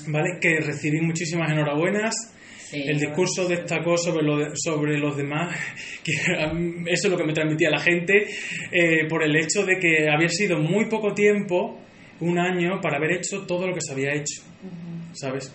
¿Vale? 0.08 0.38
Que 0.40 0.60
recibí 0.60 1.00
muchísimas 1.00 1.50
enhorabuenas. 1.50 2.33
El 2.74 2.98
discurso 2.98 3.46
destacó 3.46 3.96
sobre, 3.96 4.22
lo 4.22 4.50
sobre 4.54 4.98
los 4.98 5.16
demás, 5.16 5.56
que 6.04 6.12
eso 6.12 7.06
es 7.06 7.10
lo 7.10 7.16
que 7.16 7.24
me 7.24 7.32
transmitía 7.32 7.70
la 7.70 7.80
gente, 7.80 8.26
eh, 8.70 9.06
por 9.08 9.22
el 9.22 9.34
hecho 9.36 9.64
de 9.64 9.78
que 9.78 10.08
había 10.10 10.28
sido 10.28 10.58
muy 10.58 10.86
poco 10.88 11.14
tiempo 11.14 11.80
un 12.20 12.38
año 12.38 12.80
para 12.80 12.96
haber 12.96 13.12
hecho 13.12 13.44
todo 13.46 13.66
lo 13.66 13.74
que 13.74 13.80
se 13.80 13.92
había 13.92 14.14
hecho, 14.14 14.42
¿sabes? 15.12 15.52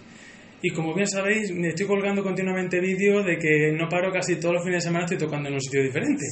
Y 0.62 0.71
como 0.71 0.94
bien 0.94 1.07
sabéis, 1.07 1.54
me 1.54 1.69
estoy 1.69 1.88
colgando 1.88 2.21
continuamente 2.21 2.81
vídeos 2.81 3.25
de 3.25 3.38
que 3.38 3.71
no 3.71 3.88
paro 3.88 4.12
casi 4.12 4.36
todos 4.36 4.56
los 4.56 4.63
fines 4.63 4.83
de 4.83 4.88
semana, 4.89 5.06
estoy 5.06 5.18
tocando 5.18 5.48
en 5.48 5.56
un 5.56 5.62
sitio 5.62 5.81
diferente. 5.81 6.25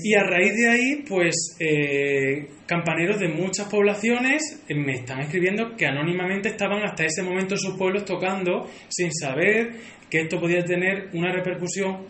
y 0.00 0.14
a 0.14 0.22
raíz 0.22 0.54
de 0.54 0.68
ahí, 0.68 1.04
pues, 1.08 1.56
eh, 1.58 2.46
campaneros 2.66 3.18
de 3.18 3.28
muchas 3.28 3.68
poblaciones 3.68 4.62
eh, 4.68 4.74
me 4.76 4.92
están 4.92 5.20
escribiendo 5.20 5.74
que 5.76 5.86
anónimamente 5.86 6.50
estaban 6.50 6.84
hasta 6.84 7.04
ese 7.04 7.22
momento 7.22 7.54
en 7.54 7.60
sus 7.60 7.76
pueblos 7.76 8.04
tocando 8.04 8.68
sin 8.88 9.12
saber 9.12 9.72
que 10.10 10.20
esto 10.22 10.40
podía 10.40 10.64
tener 10.64 11.10
una 11.12 11.32
repercusión 11.32 12.06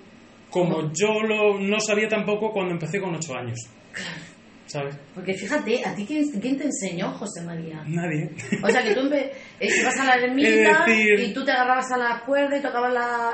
como 0.50 0.92
yo 0.92 1.22
lo, 1.22 1.58
no 1.60 1.78
sabía 1.80 2.08
tampoco 2.08 2.50
cuando 2.52 2.72
empecé 2.72 3.00
con 3.00 3.14
ocho 3.14 3.34
años. 3.34 3.58
Porque 5.14 5.34
fíjate, 5.34 5.84
¿a 5.84 5.94
ti 5.94 6.04
quién, 6.06 6.58
te 6.58 6.64
enseñó, 6.64 7.10
José 7.12 7.42
María? 7.42 7.82
Nadie. 7.86 8.30
O 8.62 8.68
sea, 8.68 8.82
que 8.82 8.94
tú 8.94 9.00
ibas 9.60 9.98
a 9.98 10.04
la 10.04 10.14
ermita 10.16 10.84
y 10.88 11.32
tú 11.32 11.44
te 11.44 11.52
agarrabas 11.52 11.90
a 11.92 11.96
la 11.96 12.22
cuerda 12.24 12.58
y 12.58 12.62
tocabas 12.62 12.92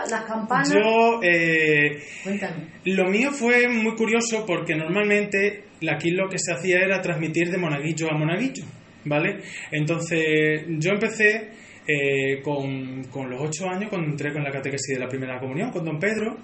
las 0.08 0.24
campanas. 0.24 0.72
Yo... 0.72 1.20
Eh, 1.22 2.02
Cuéntame. 2.22 2.68
Lo 2.84 3.10
mío 3.10 3.32
fue 3.32 3.68
muy 3.68 3.94
curioso 3.96 4.44
porque 4.46 4.76
normalmente 4.76 5.64
aquí 5.92 6.10
lo 6.10 6.28
que 6.28 6.38
se 6.38 6.52
hacía 6.52 6.78
era 6.78 7.00
transmitir 7.00 7.50
de 7.50 7.58
monaguillo 7.58 8.10
a 8.10 8.16
monaguillo, 8.16 8.64
¿vale? 9.04 9.40
Entonces 9.72 10.64
yo 10.68 10.90
empecé... 10.92 11.63
Eh, 11.86 12.40
con, 12.42 13.02
los 13.28 13.40
ocho 13.40 13.68
años, 13.68 13.90
cuando 13.90 14.08
entré 14.08 14.32
con 14.32 14.42
la 14.42 14.50
catequesis 14.50 14.94
de 14.94 15.00
la 15.00 15.08
primera 15.08 15.38
comunión 15.38 15.70
con 15.70 15.84
don 15.84 15.98
Pedro, 15.98 16.38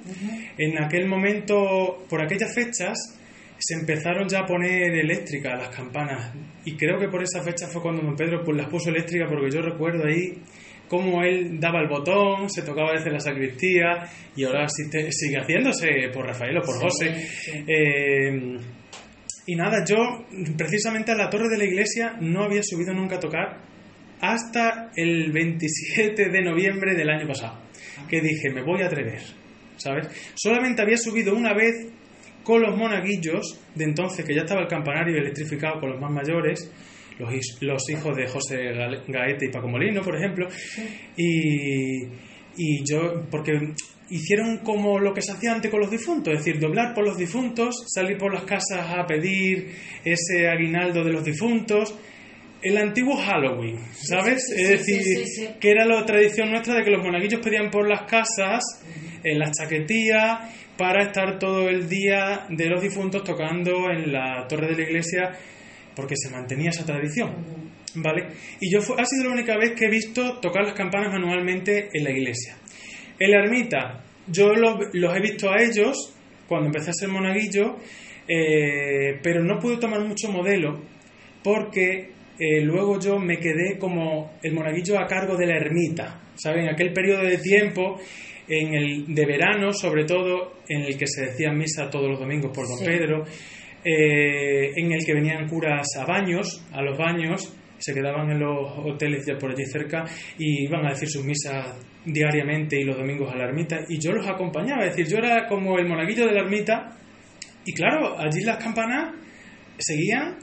en 0.58 0.82
aquel 0.82 1.08
momento, 1.08 2.04
por 2.08 2.22
aquellas 2.22 2.54
fechas, 2.54 2.98
se 3.58 3.74
empezaron 3.74 4.28
ya 4.28 4.40
a 4.40 4.46
poner 4.46 4.94
eléctricas 4.94 5.58
las 5.58 5.74
campanas. 5.74 6.34
Y 6.64 6.76
creo 6.76 6.98
que 6.98 7.08
por 7.08 7.22
esa 7.22 7.42
fecha 7.42 7.66
fue 7.68 7.80
cuando 7.80 8.02
don 8.02 8.16
Pedro 8.16 8.42
pues 8.44 8.56
las 8.56 8.68
puso 8.68 8.90
eléctricas 8.90 9.28
porque 9.30 9.50
yo 9.50 9.62
recuerdo 9.62 10.04
ahí 10.06 10.42
cómo 10.88 11.22
él 11.22 11.58
daba 11.58 11.80
el 11.80 11.88
botón, 11.88 12.50
se 12.50 12.62
tocaba 12.62 12.92
desde 12.92 13.10
la 13.10 13.20
sacristía 13.20 14.04
y 14.36 14.44
ahora 14.44 14.66
sigue 14.68 15.38
haciéndose 15.38 16.10
por 16.12 16.26
Rafael 16.26 16.58
o 16.58 16.62
por 16.62 16.80
José. 16.80 17.14
Eh, 17.66 18.58
y 19.46 19.56
nada, 19.56 19.84
yo 19.88 19.96
precisamente 20.56 21.12
a 21.12 21.14
la 21.14 21.30
torre 21.30 21.48
de 21.48 21.58
la 21.58 21.64
iglesia 21.64 22.16
no 22.20 22.44
había 22.44 22.62
subido 22.62 22.92
nunca 22.92 23.16
a 23.16 23.20
tocar 23.20 23.69
hasta 24.20 24.90
el 24.96 25.32
27 25.32 26.28
de 26.28 26.42
noviembre 26.42 26.94
del 26.94 27.10
año 27.10 27.26
pasado, 27.26 27.58
que 28.08 28.20
dije, 28.20 28.50
me 28.50 28.62
voy 28.62 28.82
a 28.82 28.86
atrever, 28.86 29.20
¿sabes? 29.76 30.08
Solamente 30.34 30.82
había 30.82 30.96
subido 30.96 31.34
una 31.34 31.54
vez 31.54 31.88
con 32.42 32.62
los 32.62 32.76
monaguillos 32.76 33.60
de 33.74 33.84
entonces, 33.84 34.24
que 34.24 34.34
ya 34.34 34.42
estaba 34.42 34.62
el 34.62 34.68
campanario 34.68 35.16
electrificado 35.16 35.80
con 35.80 35.90
los 35.90 36.00
más 36.00 36.10
mayores, 36.10 36.70
los, 37.18 37.32
los 37.60 37.90
hijos 37.90 38.16
de 38.16 38.26
José 38.26 38.56
Gaete 39.08 39.46
y 39.46 39.50
Paco 39.50 39.68
Molino, 39.68 40.02
por 40.02 40.16
ejemplo, 40.16 40.48
y, 41.16 42.04
y 42.56 42.84
yo, 42.84 43.26
porque 43.30 43.52
hicieron 44.10 44.58
como 44.58 44.98
lo 44.98 45.14
que 45.14 45.22
se 45.22 45.32
hacía 45.32 45.52
antes 45.52 45.70
con 45.70 45.80
los 45.80 45.90
difuntos, 45.90 46.34
es 46.34 46.44
decir, 46.44 46.60
doblar 46.60 46.94
por 46.94 47.04
los 47.04 47.16
difuntos, 47.16 47.84
salir 47.86 48.18
por 48.18 48.34
las 48.34 48.44
casas 48.44 48.90
a 48.90 49.06
pedir 49.06 49.70
ese 50.04 50.48
aguinaldo 50.48 51.04
de 51.04 51.12
los 51.12 51.24
difuntos, 51.24 51.94
el 52.62 52.76
antiguo 52.76 53.16
Halloween, 53.16 53.78
¿sabes? 53.92 54.50
es 54.54 54.68
decir, 54.68 55.56
que 55.58 55.70
era 55.70 55.84
la 55.86 56.04
tradición 56.04 56.50
nuestra 56.50 56.74
de 56.74 56.84
que 56.84 56.90
los 56.90 57.02
monaguillos 57.02 57.40
pedían 57.40 57.70
por 57.70 57.88
las 57.88 58.02
casas, 58.02 58.62
en 59.22 59.38
las 59.38 59.50
chaquetías, 59.52 60.40
para 60.76 61.04
estar 61.04 61.38
todo 61.38 61.68
el 61.68 61.88
día 61.88 62.46
de 62.48 62.68
los 62.68 62.80
difuntos 62.82 63.22
tocando 63.22 63.90
en 63.90 64.12
la 64.12 64.46
torre 64.48 64.68
de 64.68 64.76
la 64.76 64.82
iglesia 64.82 65.30
porque 65.94 66.14
se 66.16 66.30
mantenía 66.30 66.70
esa 66.70 66.86
tradición. 66.86 67.34
¿Vale? 67.96 68.28
Y 68.60 68.72
yo 68.72 68.78
ha 68.78 69.04
sido 69.04 69.24
la 69.24 69.32
única 69.32 69.56
vez 69.58 69.72
que 69.72 69.86
he 69.86 69.90
visto 69.90 70.38
tocar 70.38 70.64
las 70.64 70.74
campanas 70.74 71.12
manualmente 71.12 71.90
en 71.92 72.04
la 72.04 72.10
iglesia. 72.10 72.56
En 73.18 73.30
la 73.30 73.42
ermita, 73.42 74.04
yo 74.28 74.54
los, 74.54 74.76
he 74.94 75.20
visto 75.20 75.50
a 75.50 75.60
ellos 75.60 76.14
cuando 76.48 76.66
empecé 76.66 76.90
a 76.90 76.94
ser 76.94 77.08
monaguillo, 77.08 77.76
eh, 78.28 79.18
pero 79.22 79.42
no 79.42 79.58
pude 79.58 79.78
tomar 79.78 80.00
mucho 80.06 80.30
modelo 80.30 80.80
porque 81.42 82.12
eh, 82.40 82.62
luego 82.62 82.98
yo 82.98 83.18
me 83.18 83.36
quedé 83.36 83.78
como 83.78 84.38
el 84.42 84.54
monaguillo 84.54 84.98
a 84.98 85.06
cargo 85.06 85.36
de 85.36 85.46
la 85.46 85.58
ermita, 85.58 86.22
¿saben? 86.34 86.70
Aquel 86.70 86.90
periodo 86.94 87.22
de 87.22 87.36
tiempo 87.36 87.98
en 88.48 88.74
el 88.74 89.14
de 89.14 89.26
verano, 89.26 89.74
sobre 89.74 90.04
todo, 90.04 90.62
en 90.66 90.80
el 90.80 90.96
que 90.96 91.06
se 91.06 91.26
decía 91.26 91.52
misa 91.52 91.90
todos 91.90 92.08
los 92.08 92.18
domingos 92.18 92.50
por 92.54 92.66
Don 92.66 92.82
Pedro, 92.82 93.24
eh, 93.84 94.72
en 94.74 94.90
el 94.90 95.04
que 95.04 95.12
venían 95.12 95.46
curas 95.48 95.86
a 95.98 96.06
baños, 96.06 96.66
a 96.72 96.80
los 96.80 96.96
baños, 96.96 97.54
se 97.76 97.92
quedaban 97.92 98.30
en 98.30 98.40
los 98.40 98.72
hoteles 98.84 99.26
ya 99.26 99.36
por 99.36 99.50
allí 99.50 99.64
cerca 99.66 100.04
y 100.38 100.64
iban 100.64 100.86
a 100.86 100.90
decir 100.90 101.08
sus 101.08 101.24
misas 101.24 101.78
diariamente 102.06 102.80
y 102.80 102.84
los 102.84 102.96
domingos 102.96 103.30
a 103.32 103.36
la 103.36 103.44
ermita 103.44 103.80
y 103.88 103.98
yo 103.98 104.12
los 104.12 104.26
acompañaba, 104.26 104.84
es 104.84 104.96
decir, 104.96 105.12
yo 105.12 105.18
era 105.18 105.46
como 105.46 105.78
el 105.78 105.86
monaguillo 105.86 106.26
de 106.26 106.32
la 106.32 106.40
ermita 106.40 106.96
y 107.64 107.72
claro, 107.72 108.18
allí 108.18 108.42
las 108.42 108.62
campanas 108.62 109.14
seguían, 109.78 110.36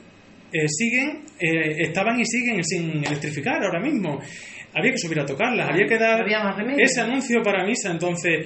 eh, 0.51 0.67
siguen, 0.67 1.23
eh, 1.39 1.83
estaban 1.83 2.19
y 2.19 2.25
siguen 2.25 2.63
sin 2.63 3.03
electrificar 3.05 3.63
ahora 3.63 3.79
mismo. 3.79 4.19
Había 4.73 4.91
que 4.91 4.97
subir 4.97 5.19
a 5.19 5.25
tocarlas, 5.25 5.69
había 5.69 5.87
que 5.87 5.97
dar 5.97 6.25
ese 6.77 7.01
anuncio 7.01 7.41
para 7.41 7.65
misa, 7.65 7.91
entonces 7.91 8.45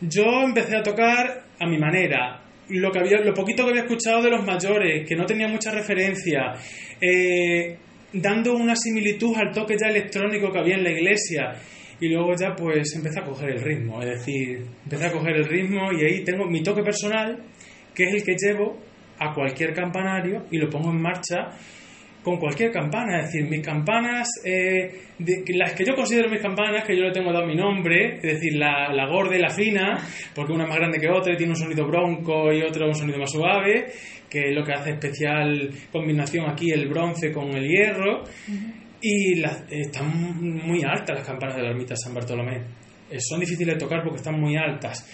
yo 0.00 0.42
empecé 0.42 0.76
a 0.76 0.82
tocar 0.82 1.44
a 1.58 1.66
mi 1.66 1.78
manera, 1.78 2.42
lo 2.68 2.90
que 2.90 2.98
había, 2.98 3.18
lo 3.18 3.34
poquito 3.34 3.64
que 3.64 3.70
había 3.70 3.82
escuchado 3.82 4.22
de 4.22 4.30
los 4.30 4.44
mayores, 4.44 5.06
que 5.08 5.14
no 5.14 5.24
tenía 5.24 5.48
mucha 5.48 5.70
referencia, 5.70 6.54
eh, 7.00 7.76
dando 8.12 8.54
una 8.56 8.74
similitud 8.74 9.36
al 9.36 9.52
toque 9.52 9.76
ya 9.80 9.88
electrónico 9.88 10.50
que 10.50 10.58
había 10.58 10.76
en 10.76 10.84
la 10.84 10.90
iglesia. 10.90 11.52
Y 11.98 12.08
luego 12.08 12.34
ya 12.38 12.54
pues 12.54 12.94
empecé 12.94 13.20
a 13.20 13.24
coger 13.24 13.50
el 13.50 13.62
ritmo, 13.62 14.02
es 14.02 14.18
decir, 14.18 14.66
empecé 14.84 15.06
a 15.06 15.12
coger 15.12 15.36
el 15.36 15.44
ritmo 15.46 15.90
y 15.92 16.04
ahí 16.04 16.24
tengo 16.24 16.44
mi 16.44 16.62
toque 16.62 16.82
personal, 16.82 17.42
que 17.94 18.04
es 18.04 18.14
el 18.14 18.22
que 18.22 18.34
llevo 18.36 18.78
a 19.18 19.32
cualquier 19.32 19.72
campanario 19.72 20.46
y 20.50 20.58
lo 20.58 20.68
pongo 20.68 20.90
en 20.90 21.00
marcha 21.00 21.50
con 22.26 22.38
cualquier 22.38 22.72
campana. 22.72 23.20
Es 23.20 23.26
decir, 23.26 23.48
mis 23.48 23.64
campanas, 23.64 24.28
eh, 24.44 24.90
las 25.54 25.74
que 25.74 25.84
yo 25.84 25.94
considero 25.94 26.28
mis 26.28 26.40
campanas, 26.40 26.82
que 26.84 26.96
yo 26.96 27.04
le 27.04 27.12
tengo 27.12 27.32
dado 27.32 27.46
mi 27.46 27.54
nombre, 27.54 28.16
es 28.16 28.22
decir, 28.22 28.56
la, 28.56 28.92
la 28.92 29.06
gorda 29.06 29.36
y 29.36 29.40
la 29.40 29.48
fina, 29.48 29.96
porque 30.34 30.52
una 30.52 30.64
es 30.64 30.68
más 30.68 30.78
grande 30.78 30.98
que 30.98 31.08
otra 31.08 31.32
y 31.32 31.36
tiene 31.36 31.52
un 31.52 31.56
sonido 31.56 31.86
bronco 31.86 32.52
y 32.52 32.62
otra 32.62 32.84
un 32.86 32.96
sonido 32.96 33.20
más 33.20 33.30
suave, 33.30 33.86
que 34.28 34.48
es 34.48 34.54
lo 34.56 34.64
que 34.64 34.72
hace 34.72 34.90
especial 34.90 35.70
combinación 35.92 36.50
aquí 36.50 36.72
el 36.72 36.88
bronce 36.88 37.30
con 37.30 37.54
el 37.54 37.64
hierro. 37.64 38.24
Y 39.00 39.40
están 39.70 40.66
muy 40.66 40.82
altas 40.82 41.18
las 41.18 41.26
campanas 41.26 41.54
de 41.54 41.62
la 41.62 41.68
ermita 41.68 41.94
San 41.94 42.12
Bartolomé. 42.12 42.56
Eh, 43.08 43.20
son 43.20 43.38
difíciles 43.38 43.74
de 43.74 43.78
tocar 43.78 44.02
porque 44.02 44.16
están 44.16 44.40
muy 44.40 44.56
altas. 44.56 45.06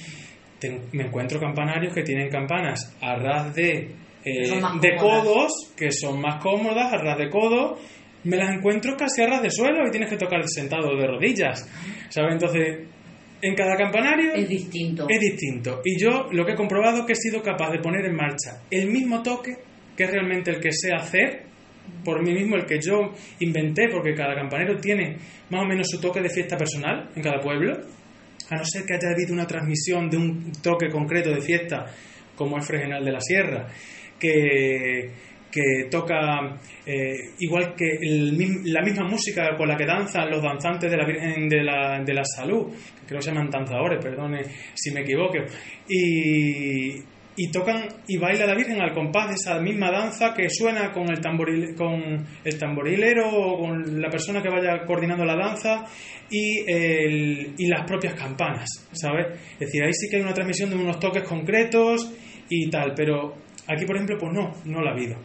Me 0.92 1.04
encuentro 1.04 1.40
campanarios 1.40 1.94
que 1.94 2.02
tienen 2.02 2.28
campanas 2.28 2.96
a 3.00 3.16
ras 3.16 3.54
de, 3.54 3.90
eh, 4.24 4.60
de 4.80 4.96
codos, 4.96 5.72
que 5.76 5.90
son 5.90 6.20
más 6.20 6.42
cómodas, 6.42 6.92
a 6.92 6.96
ras 6.98 7.18
de 7.18 7.28
codo. 7.28 7.78
Me 8.24 8.36
las 8.36 8.54
encuentro 8.54 8.96
casi 8.96 9.22
a 9.22 9.26
ras 9.26 9.42
de 9.42 9.50
suelo 9.50 9.86
y 9.86 9.90
tienes 9.90 10.08
que 10.08 10.16
tocar 10.16 10.42
sentado 10.46 10.96
de 10.96 11.06
rodillas. 11.06 11.68
¿Sabes? 12.08 12.34
Entonces, 12.34 12.86
en 13.42 13.54
cada 13.56 13.76
campanario 13.76 14.34
es 14.34 14.48
distinto. 14.48 15.06
Es 15.08 15.18
distinto. 15.18 15.80
Y 15.84 16.00
yo 16.00 16.28
lo 16.30 16.44
que 16.44 16.52
he 16.52 16.56
comprobado 16.56 17.00
es 17.00 17.06
que 17.06 17.12
he 17.12 17.16
sido 17.16 17.42
capaz 17.42 17.70
de 17.70 17.80
poner 17.80 18.04
en 18.06 18.14
marcha 18.14 18.62
el 18.70 18.88
mismo 18.88 19.22
toque, 19.22 19.56
que 19.96 20.04
es 20.04 20.10
realmente 20.10 20.52
el 20.52 20.60
que 20.60 20.70
sé 20.72 20.92
hacer, 20.94 21.42
por 22.04 22.22
mí 22.22 22.32
mismo, 22.32 22.56
el 22.56 22.64
que 22.64 22.80
yo 22.80 23.12
inventé, 23.40 23.88
porque 23.88 24.14
cada 24.14 24.34
campanero 24.34 24.76
tiene 24.78 25.16
más 25.50 25.62
o 25.62 25.66
menos 25.66 25.88
su 25.90 26.00
toque 26.00 26.20
de 26.20 26.30
fiesta 26.30 26.56
personal 26.56 27.10
en 27.14 27.22
cada 27.22 27.40
pueblo, 27.40 27.72
a 28.52 28.56
no 28.56 28.64
ser 28.64 28.84
que 28.84 28.94
haya 28.94 29.10
habido 29.14 29.32
una 29.32 29.46
transmisión 29.46 30.10
de 30.10 30.16
un 30.16 30.52
toque 30.62 30.88
concreto 30.90 31.30
de 31.30 31.40
fiesta, 31.40 31.86
como 32.36 32.56
el 32.56 32.62
Fregenal 32.62 33.04
de 33.04 33.12
la 33.12 33.20
Sierra, 33.20 33.66
que 34.18 35.10
que 35.52 35.88
toca 35.90 36.58
eh, 36.86 37.34
igual 37.40 37.74
que 37.76 37.98
la 38.64 38.80
misma 38.80 39.06
música 39.06 39.54
con 39.56 39.68
la 39.68 39.76
que 39.76 39.84
danzan 39.84 40.30
los 40.30 40.42
danzantes 40.42 40.90
de 40.90 40.96
la 40.96 41.04
Virgen 41.04 41.46
de 41.46 41.62
la, 41.62 42.02
de 42.02 42.14
la 42.14 42.24
Salud, 42.24 42.72
que 42.72 43.06
creo 43.06 43.18
que 43.18 43.22
se 43.22 43.30
llaman 43.30 43.50
danzadores, 43.50 44.02
perdone 44.02 44.44
si 44.74 44.90
me 44.92 45.02
equivoco, 45.02 45.34
y, 45.86 46.94
y 47.36 47.50
tocan 47.50 47.88
y 48.06 48.18
baila 48.18 48.46
la 48.46 48.54
Virgen 48.54 48.80
al 48.80 48.92
compás 48.92 49.28
de 49.28 49.34
esa 49.34 49.58
misma 49.60 49.90
danza 49.90 50.34
que 50.34 50.48
suena 50.50 50.92
con 50.92 51.10
el, 51.10 51.20
tamboril, 51.20 51.74
con 51.74 52.26
el 52.44 52.58
tamborilero 52.58 53.28
o 53.28 53.58
con 53.58 54.00
la 54.00 54.10
persona 54.10 54.42
que 54.42 54.50
vaya 54.50 54.84
coordinando 54.86 55.24
la 55.24 55.36
danza 55.36 55.84
y, 56.30 56.64
el, 56.70 57.54
y 57.56 57.66
las 57.68 57.86
propias 57.86 58.14
campanas, 58.14 58.68
¿sabes? 58.92 59.38
Es 59.54 59.60
decir, 59.60 59.82
ahí 59.82 59.92
sí 59.92 60.08
que 60.10 60.16
hay 60.16 60.22
una 60.22 60.34
transmisión 60.34 60.70
de 60.70 60.76
unos 60.76 60.98
toques 60.98 61.22
concretos 61.22 62.12
y 62.48 62.68
tal, 62.68 62.92
pero 62.94 63.34
Aquí, 63.68 63.86
por 63.86 63.94
ejemplo, 63.94 64.16
pues 64.18 64.32
no, 64.32 64.50
no 64.64 64.82
la 64.82 64.90
ha 64.90 64.92
habido. 64.92 65.16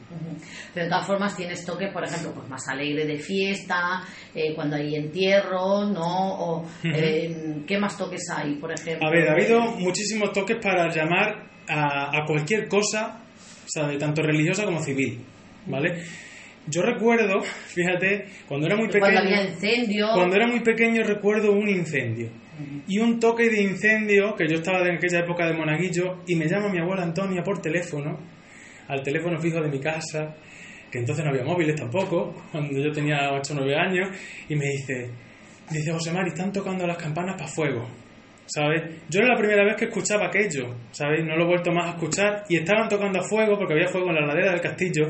Pero 0.73 0.85
de 0.85 0.89
todas 0.91 1.07
formas 1.07 1.35
tienes 1.35 1.65
toque, 1.65 1.87
por 1.87 2.03
ejemplo, 2.03 2.33
pues 2.35 2.47
más 2.47 2.67
alegre 2.67 3.05
de 3.05 3.17
fiesta, 3.17 4.03
eh, 4.33 4.53
cuando 4.53 4.75
hay 4.75 4.95
entierro, 4.95 5.85
¿no? 5.85 6.35
O, 6.35 6.65
eh, 6.83 7.63
¿Qué 7.65 7.79
más 7.79 7.97
toques 7.97 8.21
hay, 8.29 8.57
por 8.57 8.71
ejemplo? 8.71 9.07
A 9.07 9.11
ver, 9.11 9.27
ha 9.27 9.31
habido 9.31 9.59
muchísimos 9.77 10.31
toques 10.33 10.57
para 10.61 10.87
llamar 10.93 11.47
a, 11.67 12.23
cualquier 12.25 12.67
cosa, 12.67 13.21
¿sabe? 13.65 13.97
Tanto 13.97 14.21
religiosa 14.21 14.65
como 14.65 14.81
civil, 14.81 15.19
¿vale? 15.65 16.03
Yo 16.67 16.81
recuerdo, 16.81 17.41
fíjate, 17.67 18.25
cuando 18.47 18.67
era 18.67 18.75
muy 18.75 18.87
pequeño... 18.87 19.13
Cuando 19.13 19.19
había 19.21 19.43
incendio... 19.43 20.07
Cuando 20.13 20.35
era 20.35 20.47
muy 20.47 20.59
pequeño 20.61 21.03
recuerdo 21.03 21.51
un 21.51 21.69
incendio 21.69 22.29
y 22.87 22.99
un 22.99 23.19
toque 23.19 23.49
de 23.49 23.61
incendio, 23.61 24.35
que 24.35 24.47
yo 24.47 24.55
estaba 24.55 24.79
en 24.87 24.95
aquella 24.95 25.19
época 25.19 25.45
de 25.45 25.53
monaguillo, 25.53 26.23
y 26.25 26.35
me 26.35 26.47
llama 26.47 26.69
mi 26.69 26.79
abuela 26.79 27.03
Antonia 27.03 27.43
por 27.43 27.61
teléfono, 27.61 28.17
al 28.87 29.03
teléfono 29.03 29.39
fijo 29.39 29.61
de 29.61 29.69
mi 29.69 29.79
casa, 29.79 30.35
que 30.91 30.99
entonces 30.99 31.23
no 31.23 31.31
había 31.31 31.43
móviles 31.43 31.75
tampoco, 31.75 32.33
cuando 32.51 32.79
yo 32.79 32.91
tenía 32.91 33.31
8 33.33 33.53
o 33.53 33.57
9 33.57 33.75
años, 33.75 34.09
y 34.49 34.55
me 34.55 34.65
dice, 34.65 35.09
dice 35.69 35.91
José 35.91 36.11
Mari, 36.11 36.29
están 36.29 36.51
tocando 36.51 36.87
las 36.87 36.97
campanas 36.97 37.35
para 37.35 37.47
fuego. 37.47 37.87
¿Sabes? 38.47 39.03
Yo 39.09 39.19
era 39.19 39.33
la 39.33 39.37
primera 39.37 39.63
vez 39.63 39.75
que 39.75 39.85
escuchaba 39.85 40.27
aquello, 40.27 40.73
¿sabes? 40.91 41.23
No 41.23 41.35
lo 41.35 41.43
he 41.43 41.47
vuelto 41.47 41.71
más 41.71 41.87
a 41.87 41.89
escuchar 41.91 42.43
y 42.49 42.57
estaban 42.57 42.87
tocando 42.87 43.19
a 43.19 43.23
fuego 43.23 43.57
porque 43.57 43.73
había 43.73 43.87
fuego 43.87 44.09
en 44.09 44.15
la 44.15 44.25
ladera 44.25 44.51
del 44.51 44.61
castillo 44.61 45.03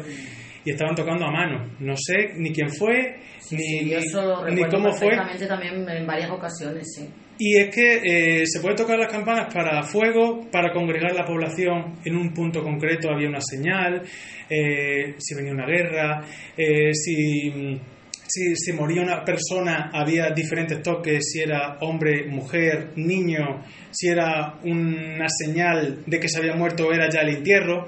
y 0.65 0.71
estaban 0.71 0.95
tocando 0.95 1.25
a 1.25 1.31
mano. 1.31 1.65
No 1.79 1.95
sé 1.95 2.33
ni 2.35 2.51
quién 2.51 2.69
fue, 2.69 3.19
ni, 3.51 3.85
ni, 3.85 4.63
cómo 4.69 4.91
fue. 4.91 5.15
también 5.47 5.87
en 5.87 6.05
varias 6.05 6.31
ocasiones, 6.31 6.85
sí. 6.93 7.07
Y 7.39 7.55
es 7.55 7.73
que 7.73 8.41
eh, 8.41 8.45
se 8.47 8.59
puede 8.59 8.75
tocar 8.75 8.97
las 8.97 9.11
campanas 9.11 9.53
para 9.53 9.83
fuego, 9.83 10.49
para 10.51 10.73
congregar 10.73 11.13
la 11.13 11.23
población 11.23 11.99
en 12.03 12.15
un 12.15 12.33
punto 12.33 12.63
concreto, 12.63 13.11
había 13.11 13.29
una 13.29 13.41
señal, 13.41 14.01
eh, 14.49 15.13
si 15.17 15.35
venía 15.35 15.53
una 15.53 15.67
guerra, 15.67 16.25
eh, 16.57 16.91
si, 16.93 17.79
si, 18.27 18.55
si, 18.55 18.73
moría 18.73 19.01
una 19.01 19.23
persona, 19.23 19.89
había 19.93 20.29
diferentes 20.31 20.81
toques, 20.81 21.23
si 21.31 21.39
era 21.39 21.77
hombre, 21.81 22.27
mujer, 22.27 22.91
niño, 22.95 23.63
si 23.91 24.09
era 24.09 24.59
una 24.63 25.27
señal 25.29 26.03
de 26.05 26.19
que 26.19 26.27
se 26.29 26.39
había 26.39 26.55
muerto, 26.55 26.91
era 26.91 27.09
ya 27.09 27.21
el 27.21 27.37
entierro 27.37 27.87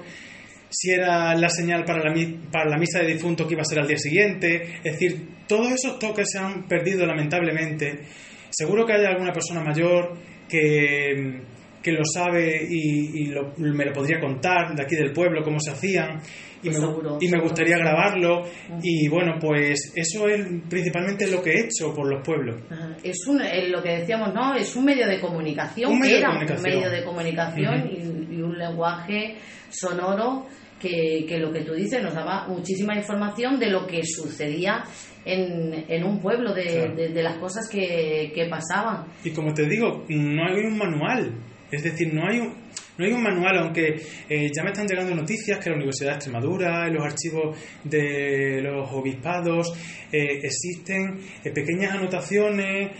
si 0.72 0.92
era 0.92 1.34
la 1.34 1.48
señal 1.48 1.84
para 1.84 1.98
la, 1.98 2.14
para 2.52 2.70
la 2.70 2.78
misa 2.78 3.00
de 3.00 3.14
difunto 3.14 3.44
que 3.44 3.54
iba 3.54 3.62
a 3.62 3.64
ser 3.64 3.80
al 3.80 3.88
día 3.88 3.98
siguiente. 3.98 4.76
Es 4.84 4.92
decir, 4.92 5.26
todos 5.48 5.72
esos 5.72 5.98
toques 5.98 6.30
se 6.30 6.38
han 6.38 6.68
perdido 6.68 7.04
lamentablemente 7.04 8.04
Seguro 8.50 8.84
que 8.84 8.94
hay 8.94 9.04
alguna 9.04 9.32
persona 9.32 9.62
mayor 9.62 10.16
que, 10.48 11.40
que 11.80 11.92
lo 11.92 12.04
sabe 12.04 12.66
y, 12.68 13.32
me 13.58 13.84
lo 13.84 13.92
podría 13.92 14.18
contar 14.18 14.74
de 14.74 14.82
aquí 14.82 14.96
del 14.96 15.12
pueblo, 15.12 15.42
cómo 15.44 15.60
se 15.60 15.70
hacían. 15.70 16.20
Y, 16.62 16.70
me, 16.70 16.76
y 17.20 17.28
me 17.28 17.40
gustaría 17.40 17.78
grabarlo. 17.78 18.42
Y 18.82 19.08
bueno 19.08 19.34
pues 19.40 19.92
eso 19.94 20.28
es 20.28 20.46
principalmente 20.68 21.30
lo 21.30 21.42
que 21.42 21.50
he 21.50 21.60
hecho 21.64 21.94
por 21.94 22.08
los 22.08 22.24
pueblos. 22.24 22.60
Es 23.02 23.26
un, 23.26 23.38
lo 23.70 23.82
que 23.82 23.98
decíamos 23.98 24.34
no 24.34 24.54
es 24.54 24.74
un 24.76 24.84
medio 24.84 25.06
de 25.06 25.20
comunicación 25.20 25.92
un 25.92 25.98
medio 25.98 26.18
era 26.18 26.28
de 26.28 26.34
comunicación. 26.34 26.74
un 26.74 26.80
medio 26.80 26.90
de 26.90 27.04
comunicación 27.04 27.90
y, 27.90 28.34
y, 28.36 28.42
un 28.42 28.58
lenguaje 28.58 29.36
sonoro 29.70 30.46
que, 30.80 31.26
que, 31.28 31.38
lo 31.38 31.52
que 31.52 31.62
tú 31.62 31.74
dices 31.74 32.02
nos 32.02 32.14
daba 32.14 32.48
muchísima 32.48 32.96
información 32.96 33.58
de 33.58 33.70
lo 33.70 33.86
que 33.86 34.02
sucedía 34.04 34.84
en, 35.24 35.84
en 35.88 36.04
un 36.04 36.20
pueblo, 36.20 36.54
de, 36.54 37.10
de, 37.12 37.22
las 37.22 37.36
cosas 37.36 37.68
que, 37.68 38.32
que, 38.34 38.46
pasaban. 38.46 39.06
Y 39.22 39.30
como 39.30 39.52
te 39.52 39.66
digo, 39.68 40.04
no 40.08 40.46
hay 40.46 40.64
un 40.64 40.78
manual, 40.78 41.34
es 41.70 41.82
decir, 41.82 42.12
no 42.14 42.22
hay 42.26 42.40
un, 42.40 42.54
no 43.00 43.06
hay 43.06 43.12
un 43.12 43.22
manual, 43.22 43.56
aunque 43.56 43.96
eh, 44.28 44.50
ya 44.54 44.62
me 44.62 44.70
están 44.70 44.86
llegando 44.86 45.14
noticias 45.14 45.58
que 45.58 45.70
la 45.70 45.76
Universidad 45.76 46.10
de 46.10 46.16
Extremadura, 46.16 46.86
en 46.86 46.94
los 46.94 47.02
archivos 47.02 47.56
de 47.82 48.60
los 48.60 48.92
obispados, 48.92 49.72
eh, 50.12 50.40
existen 50.42 51.18
eh, 51.42 51.50
pequeñas 51.50 51.92
anotaciones 51.94 52.90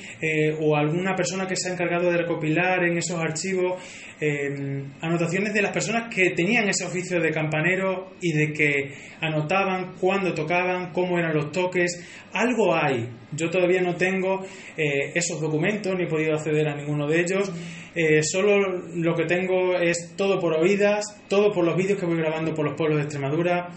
o 0.59 0.75
alguna 0.75 1.15
persona 1.15 1.47
que 1.47 1.55
se 1.55 1.69
ha 1.69 1.73
encargado 1.75 2.11
de 2.11 2.17
recopilar 2.17 2.85
en 2.85 2.97
esos 2.97 3.19
archivos 3.21 3.83
anotaciones 5.01 5.55
de 5.55 5.63
las 5.63 5.73
personas 5.73 6.15
que 6.15 6.31
tenían 6.31 6.69
ese 6.69 6.85
oficio 6.85 7.21
de 7.21 7.31
campanero 7.31 8.13
y 8.21 8.33
de 8.33 8.53
que 8.53 8.95
anotaban 9.21 9.95
cuándo 9.99 10.35
tocaban, 10.35 10.93
cómo 10.93 11.19
eran 11.19 11.35
los 11.35 11.53
toques. 11.53 12.07
Algo 12.33 12.75
hay. 12.75 13.20
Yo 13.33 13.49
todavía 13.51 13.81
no 13.81 13.95
tengo 13.97 14.45
esos 14.77 15.41
documentos 15.41 15.95
ni 15.97 16.05
he 16.05 16.09
podido 16.09 16.35
acceder 16.35 16.69
a 16.69 16.77
ninguno 16.77 17.07
de 17.07 17.21
ellos. 17.21 17.53
Eh, 17.95 18.23
solo 18.23 18.61
lo 18.95 19.15
que 19.15 19.25
tengo 19.25 19.77
es 19.77 20.15
todo 20.17 20.39
por 20.39 20.55
oídas, 20.55 21.05
todo 21.29 21.53
por 21.53 21.65
los 21.65 21.77
vídeos 21.77 21.99
que 21.99 22.07
voy 22.07 22.19
grabando 22.19 22.55
por 22.55 22.65
los 22.65 22.77
pueblos 22.77 22.99
de 22.99 23.05
Extremadura, 23.05 23.71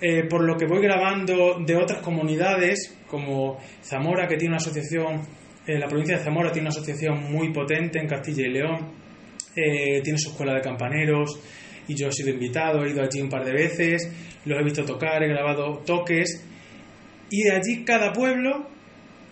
eh, 0.00 0.24
por 0.28 0.42
lo 0.42 0.56
que 0.56 0.66
voy 0.66 0.80
grabando 0.80 1.58
de 1.58 1.76
otras 1.76 2.00
comunidades, 2.00 2.96
como 3.06 3.58
Zamora, 3.82 4.26
que 4.26 4.36
tiene 4.36 4.54
una 4.54 4.56
asociación, 4.56 5.20
eh, 5.66 5.78
la 5.78 5.86
provincia 5.86 6.16
de 6.16 6.24
Zamora 6.24 6.50
tiene 6.50 6.68
una 6.68 6.70
asociación 6.70 7.30
muy 7.30 7.52
potente 7.52 7.98
en 7.98 8.06
Castilla 8.06 8.46
y 8.46 8.52
León, 8.52 9.08
tiene 9.54 10.18
su 10.18 10.30
escuela 10.30 10.54
de 10.54 10.60
campaneros, 10.60 11.40
y 11.88 11.96
yo 11.96 12.06
he 12.06 12.12
sido 12.12 12.30
invitado, 12.30 12.84
he 12.84 12.90
ido 12.90 13.02
allí 13.02 13.20
un 13.20 13.28
par 13.28 13.44
de 13.44 13.52
veces, 13.52 14.08
los 14.44 14.56
he 14.56 14.62
visto 14.62 14.84
tocar, 14.84 15.20
he 15.24 15.28
grabado 15.28 15.82
toques, 15.84 16.46
y 17.28 17.48
allí 17.48 17.84
cada 17.84 18.12
pueblo 18.12 18.68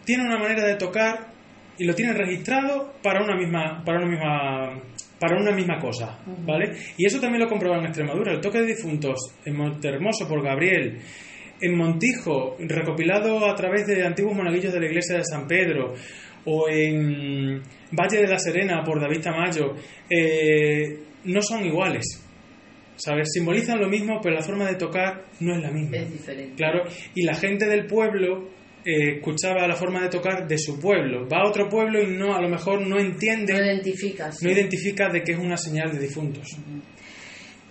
tiene 0.07 0.25
una 0.25 0.39
manera 0.39 0.65
de 0.65 0.77
tocar 0.77 1.35
y 1.77 1.85
lo 1.85 1.95
tienen 1.95 2.17
registrado 2.17 2.95
para 3.03 3.23
una 3.23 3.37
misma 3.37 3.83
para 3.85 3.99
una 3.99 4.09
misma 4.09 4.83
para 5.19 5.41
una 5.41 5.51
misma 5.51 5.79
cosa, 5.79 6.19
¿vale? 6.45 6.73
Y 6.97 7.07
eso 7.07 7.21
también 7.21 7.43
lo 7.43 7.49
comprobado 7.49 7.81
en 7.81 7.89
Extremadura, 7.89 8.33
el 8.33 8.41
toque 8.41 8.61
de 8.61 8.67
difuntos 8.67 9.19
en 9.45 9.57
Montermoso 9.57 10.29
por 10.29 10.43
Gabriel, 10.43 10.99
en 11.61 11.77
Montijo, 11.77 12.57
recopilado 12.59 13.47
a 13.47 13.55
través 13.55 13.87
de 13.87 14.05
antiguos 14.05 14.35
monaguillos 14.35 14.75
de 14.75 14.81
la 14.81 14.87
iglesia 14.87 15.17
de 15.17 15.25
San 15.25 15.47
Pedro, 15.47 15.95
o 16.45 16.69
en 16.69 17.63
Valle 17.93 18.19
de 18.19 18.27
la 18.27 18.39
Serena 18.39 18.83
por 18.85 19.01
David 19.01 19.23
Tamayo, 19.23 19.75
eh, 20.09 21.01
no 21.25 21.41
son 21.43 21.65
iguales. 21.65 22.23
¿Sabes? 22.97 23.29
Simbolizan 23.33 23.79
lo 23.79 23.89
mismo, 23.91 24.21
pero 24.23 24.37
la 24.37 24.43
forma 24.43 24.67
de 24.67 24.77
tocar 24.77 25.27
no 25.41 25.55
es 25.55 25.63
la 25.63 25.71
misma. 25.71 25.99
Es 25.99 26.13
diferente. 26.13 26.55
Claro, 26.57 26.85
y 27.15 27.25
la 27.25 27.35
gente 27.35 27.67
del 27.67 27.87
pueblo 27.87 28.49
eh, 28.87 29.17
escuchaba 29.17 29.67
la 29.67 29.75
forma 29.75 30.01
de 30.01 30.09
tocar 30.09 30.47
de 30.47 30.57
su 30.57 30.79
pueblo. 30.79 31.29
Va 31.29 31.39
a 31.39 31.49
otro 31.49 31.69
pueblo 31.69 32.01
y 32.01 32.17
no, 32.17 32.37
a 32.37 32.41
lo 32.41 32.49
mejor 32.49 32.87
no 32.87 33.01
entiende. 33.01 33.53
No 33.53 33.65
identifica. 33.65 34.31
No 34.41 34.51
identifica 34.51 35.09
de 35.09 35.25
que 35.25 35.33
es 35.33 35.39
una 35.39 35.57
señal 35.57 35.93
de 35.93 35.99
difuntos. 35.99 36.57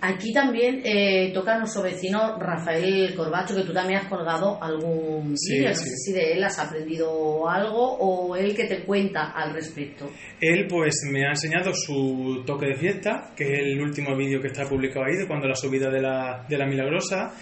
Aquí 0.02 0.30
también 0.30 0.82
eh, 0.84 1.32
toca 1.32 1.58
nuestro 1.58 1.82
vecino 1.82 2.38
Rafael 2.38 3.14
Corbacho, 3.14 3.56
que 3.56 3.62
tú 3.62 3.72
también 3.72 4.00
has 4.00 4.08
colgado 4.08 4.62
algún 4.62 5.34
vídeo. 5.34 5.70
No 5.70 5.74
sé 5.74 5.96
si 5.96 6.12
de 6.12 6.34
él 6.34 6.44
has 6.44 6.58
aprendido 6.58 7.48
algo 7.48 7.96
o 7.98 8.36
él 8.36 8.54
que 8.54 8.64
te 8.64 8.84
cuenta 8.84 9.30
al 9.30 9.54
respecto. 9.54 10.10
Él, 10.38 10.66
pues, 10.68 10.96
me 11.10 11.24
ha 11.24 11.30
enseñado 11.30 11.72
su 11.72 12.42
toque 12.44 12.66
de 12.66 12.74
fiesta, 12.74 13.32
que 13.34 13.44
es 13.44 13.58
el 13.60 13.80
último 13.80 14.14
vídeo 14.14 14.38
que 14.38 14.48
está 14.48 14.68
publicado 14.68 15.06
ahí, 15.06 15.16
de 15.16 15.26
cuando 15.26 15.48
la 15.48 15.54
subida 15.54 15.90
de 15.90 16.02
la, 16.02 16.44
de 16.46 16.58
la 16.58 16.66
Milagrosa 16.66 17.32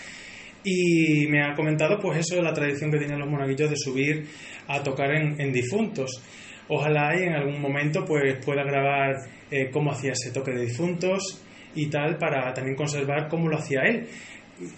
y 0.64 1.26
me 1.28 1.42
ha 1.42 1.54
comentado 1.54 1.99
pues 2.00 2.18
eso 2.18 2.37
de 2.37 2.42
la 2.42 2.52
tradición 2.52 2.90
que 2.90 2.99
tienen 2.99 3.18
los 3.18 3.28
monaguillos 3.28 3.71
de 3.71 3.76
subir 3.76 4.26
a 4.66 4.83
tocar 4.83 5.11
en, 5.12 5.52
difuntos. 5.52 6.23
Ojalá 6.68 7.14
y 7.18 7.25
en 7.25 7.35
algún 7.35 7.61
momento 7.61 8.04
pues 8.04 8.42
pueda 8.44 8.64
grabar 8.64 9.16
eh, 9.50 9.68
cómo 9.71 9.92
hacía 9.92 10.12
ese 10.12 10.33
toque 10.33 10.52
de 10.52 10.64
difuntos 10.64 11.44
y 11.75 11.87
tal 11.90 12.16
para 12.16 12.52
también 12.54 12.76
conservar 12.76 13.28
cómo 13.28 13.49
lo 13.49 13.59
hacía 13.59 13.83
él. 13.83 14.06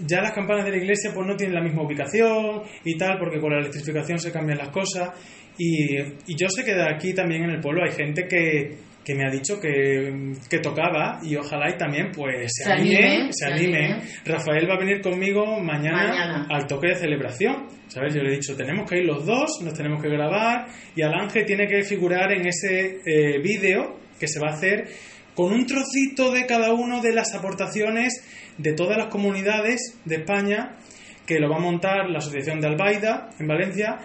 Ya 0.05 0.21
las 0.21 0.33
campanas 0.33 0.65
de 0.65 0.73
la 0.73 0.79
iglesia 0.79 1.13
pues 1.15 1.27
no 1.27 1.37
tienen 1.37 1.55
la 1.55 1.63
misma 1.63 1.83
ubicación 1.83 2.63
y 2.85 2.97
tal 2.97 3.19
porque 3.19 3.39
con 3.39 3.53
la 3.53 3.59
electrificación 3.59 4.19
se 4.19 4.33
cambian 4.33 4.59
las 4.59 4.71
cosas 4.71 5.11
y, 5.57 5.97
y 5.99 6.35
yo 6.37 6.49
sé 6.49 6.65
que 6.65 6.75
de 6.75 6.83
aquí 6.83 7.15
también 7.15 7.45
en 7.45 7.51
el 7.51 7.61
pueblo 7.61 7.83
hay 7.85 7.93
gente 7.93 8.27
que, 8.27 8.77
que 9.07 9.15
me 9.15 9.25
ha 9.25 9.31
dicho 9.31 9.61
que, 9.61 10.33
que, 10.51 10.59
tocaba 10.59 11.21
y 11.23 11.37
ojalá 11.37 11.71
y 11.71 11.77
también 11.79 12.11
pues 12.11 12.51
se, 12.53 12.73
anime, 12.73 13.29
se, 13.31 13.47
anime. 13.47 14.01
Rafael 14.25 14.69
va 14.69 14.75
a 14.75 14.79
venir 14.81 15.01
conmigo 15.01 15.61
mañana, 15.61 16.45
al 16.51 16.67
toque 16.67 16.89
de 16.89 16.97
celebración. 16.97 17.69
¿Sabes? 17.87 18.17
Yo 18.17 18.23
le 18.23 18.31
he 18.31 18.37
dicho, 18.39 18.57
tenemos 18.57 18.91
que 18.91 18.99
ir 18.99 19.07
los 19.07 19.25
dos, 19.25 19.61
nos 19.63 19.75
tenemos 19.75 20.03
que 20.03 20.09
grabar 20.09 20.67
y 20.97 21.03
al 21.03 21.15
ángel 21.15 21.45
tiene 21.47 21.69
que 21.69 21.85
figurar 21.85 22.33
en 22.33 22.49
ese 22.49 22.99
eh, 23.07 23.41
vídeo 23.41 24.01
que 24.19 24.27
se 24.27 24.41
va 24.41 24.51
a 24.51 24.55
hacer 24.55 24.89
con 25.37 25.53
un 25.53 25.67
trocito 25.67 26.33
de 26.33 26.45
cada 26.45 26.73
uno 26.73 27.01
de 27.01 27.13
las 27.13 27.33
aportaciones 27.33 28.25
de 28.59 28.73
todas 28.73 28.99
las 28.99 29.07
comunidades 29.07 30.01
de 30.05 30.17
España 30.17 30.79
que 31.25 31.39
lo 31.39 31.49
va 31.49 31.59
a 31.59 31.61
montar 31.61 32.11
la 32.11 32.19
Asociación 32.19 32.61
de 32.61 32.67
Albaida 32.67 33.29
en 33.39 33.47
Valencia 33.47 33.99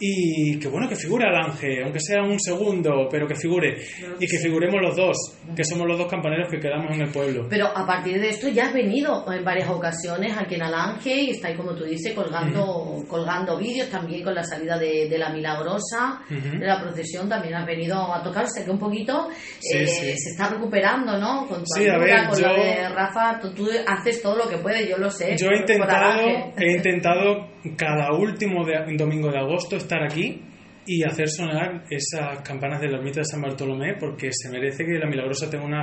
y 0.00 0.58
que 0.58 0.68
bueno, 0.68 0.88
que 0.88 0.96
figure 0.96 1.26
al 1.26 1.34
ángel, 1.34 1.82
aunque 1.84 2.00
sea 2.00 2.22
un 2.22 2.38
segundo, 2.38 3.08
pero 3.10 3.26
que 3.26 3.34
figure. 3.34 3.76
Y 4.20 4.26
que 4.26 4.38
figuremos 4.38 4.80
los 4.80 4.96
dos, 4.96 5.16
que 5.56 5.64
somos 5.64 5.86
los 5.86 5.98
dos 5.98 6.08
campaneros 6.08 6.48
que 6.50 6.58
quedamos 6.58 6.94
en 6.94 7.02
el 7.02 7.10
pueblo. 7.10 7.46
Pero 7.48 7.66
a 7.66 7.86
partir 7.86 8.20
de 8.20 8.28
esto 8.28 8.48
ya 8.48 8.66
has 8.66 8.72
venido 8.72 9.24
en 9.32 9.44
varias 9.44 9.68
ocasiones 9.68 10.36
aquí 10.36 10.54
en 10.54 10.62
Alange 10.62 11.14
y 11.14 11.30
está 11.30 11.48
ahí, 11.48 11.56
como 11.56 11.74
tú 11.74 11.84
dices, 11.84 12.12
colgando, 12.12 13.04
colgando 13.08 13.58
vídeos 13.58 13.88
también 13.88 14.22
con 14.22 14.34
la 14.34 14.44
salida 14.44 14.78
de, 14.78 15.18
la 15.18 15.30
Milagrosa, 15.30 16.20
de 16.28 16.64
la 16.64 16.80
procesión, 16.80 17.28
también 17.28 17.54
has 17.54 17.66
venido 17.66 18.14
a 18.14 18.22
tocar, 18.22 18.46
que 18.64 18.70
un 18.70 18.78
poquito 18.78 19.28
eh, 19.72 19.86
se 19.86 20.12
está 20.12 20.48
recuperando, 20.48 21.18
¿no? 21.18 21.46
Con 21.46 21.60
tu 21.60 21.66
sí, 21.74 21.88
a 21.88 21.98
ver, 21.98 22.28
con 22.28 22.38
de 22.38 22.88
Rafa, 22.88 23.40
tú, 23.40 23.68
haces 23.86 24.22
todo 24.22 24.36
lo 24.36 24.48
que 24.48 24.58
puedes, 24.58 24.88
yo 24.88 24.96
lo 24.96 25.10
sé. 25.10 25.36
Yo 25.36 25.48
he 25.48 25.58
intentado, 25.58 26.52
he 26.56 26.72
intentado 26.72 27.57
cada 27.76 28.12
último 28.12 28.64
domingo 28.96 29.30
de 29.30 29.38
agosto 29.38 29.76
estar 29.76 30.02
aquí 30.02 30.42
y 30.88 31.02
hacer 31.04 31.28
sonar 31.28 31.84
esas 31.90 32.40
campanas 32.40 32.80
de 32.80 32.88
la 32.88 32.96
ermita 32.96 33.20
de 33.20 33.26
San 33.26 33.42
Bartolomé 33.42 33.94
porque 34.00 34.30
se 34.32 34.50
merece 34.50 34.86
que 34.86 34.98
la 34.98 35.06
Milagrosa 35.06 35.50
tenga 35.50 35.66
una, 35.66 35.82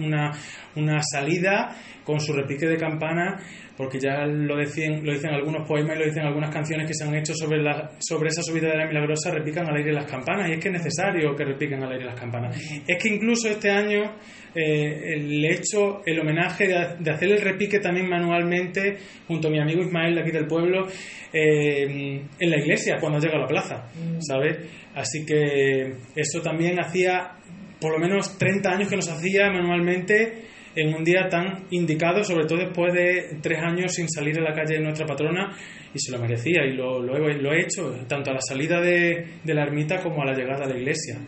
una, 0.00 0.32
una 0.76 1.02
salida 1.02 1.76
con 2.02 2.18
su 2.20 2.32
repique 2.32 2.66
de 2.66 2.78
campana 2.78 3.38
porque 3.76 4.00
ya 4.00 4.24
lo 4.24 4.56
decían, 4.56 5.04
lo 5.04 5.12
dicen 5.12 5.34
algunos 5.34 5.68
poemas 5.68 5.96
y 5.96 5.98
lo 5.98 6.04
dicen 6.06 6.24
algunas 6.24 6.50
canciones 6.50 6.86
que 6.86 6.94
se 6.94 7.04
han 7.04 7.14
hecho 7.14 7.34
sobre, 7.34 7.62
la, 7.62 7.90
sobre 7.98 8.28
esa 8.28 8.42
subida 8.42 8.70
de 8.70 8.78
la 8.78 8.86
Milagrosa, 8.86 9.30
repican 9.30 9.68
al 9.68 9.76
aire 9.76 9.92
las 9.92 10.10
campanas 10.10 10.48
y 10.48 10.52
es 10.52 10.58
que 10.58 10.68
es 10.68 10.74
necesario 10.74 11.36
que 11.36 11.44
repiquen 11.44 11.82
al 11.82 11.92
aire 11.92 12.06
las 12.06 12.18
campanas. 12.18 12.56
Es 12.86 13.02
que 13.02 13.08
incluso 13.08 13.48
este 13.48 13.70
año 13.70 14.14
eh, 14.56 15.14
he 15.16 15.52
hecho 15.52 16.02
el 16.06 16.18
homenaje 16.20 16.66
de, 16.66 17.10
hacer 17.10 17.30
el 17.30 17.40
repique 17.40 17.78
también 17.78 18.08
manualmente 18.08 18.96
junto 19.28 19.48
a 19.48 19.50
mi 19.50 19.60
amigo 19.60 19.82
Ismael 19.82 20.14
de 20.14 20.20
aquí 20.22 20.30
del 20.30 20.46
pueblo 20.46 20.86
eh, 21.32 22.22
en 22.38 22.50
la 22.50 22.58
iglesia 22.58 22.96
cuando 22.98 23.18
llega 23.18 23.36
a 23.36 23.40
la 23.40 23.46
plaza, 23.46 23.88
mm. 23.94 24.20
¿sabes? 24.20 24.58
Así 24.94 25.26
que 25.26 25.92
eso 26.14 26.40
también 26.40 26.80
hacía 26.80 27.32
por 27.80 27.92
lo 27.92 27.98
menos 27.98 28.38
30 28.38 28.70
años 28.70 28.88
que 28.88 28.96
nos 28.96 29.08
hacía 29.08 29.50
manualmente 29.50 30.46
en 30.74 30.94
un 30.94 31.02
día 31.04 31.28
tan 31.28 31.66
indicado, 31.70 32.22
sobre 32.22 32.46
todo 32.46 32.58
después 32.58 32.92
de 32.92 33.38
tres 33.42 33.58
años 33.62 33.92
sin 33.94 34.08
salir 34.08 34.38
a 34.38 34.42
la 34.42 34.52
calle 34.52 34.74
de 34.74 34.80
nuestra 34.80 35.06
patrona, 35.06 35.56
y 35.92 35.98
se 35.98 36.12
lo 36.12 36.18
merecía, 36.18 36.64
y 36.66 36.74
lo, 36.74 37.02
lo, 37.02 37.16
he, 37.16 37.34
lo 37.34 37.52
he, 37.52 37.62
hecho, 37.62 37.94
tanto 38.06 38.30
a 38.30 38.34
la 38.34 38.40
salida 38.40 38.80
de, 38.80 39.38
de 39.42 39.54
la 39.54 39.62
ermita 39.62 40.02
como 40.02 40.22
a 40.22 40.26
la 40.26 40.34
llegada 40.34 40.64
a 40.64 40.68
la 40.68 40.76
iglesia. 40.76 41.18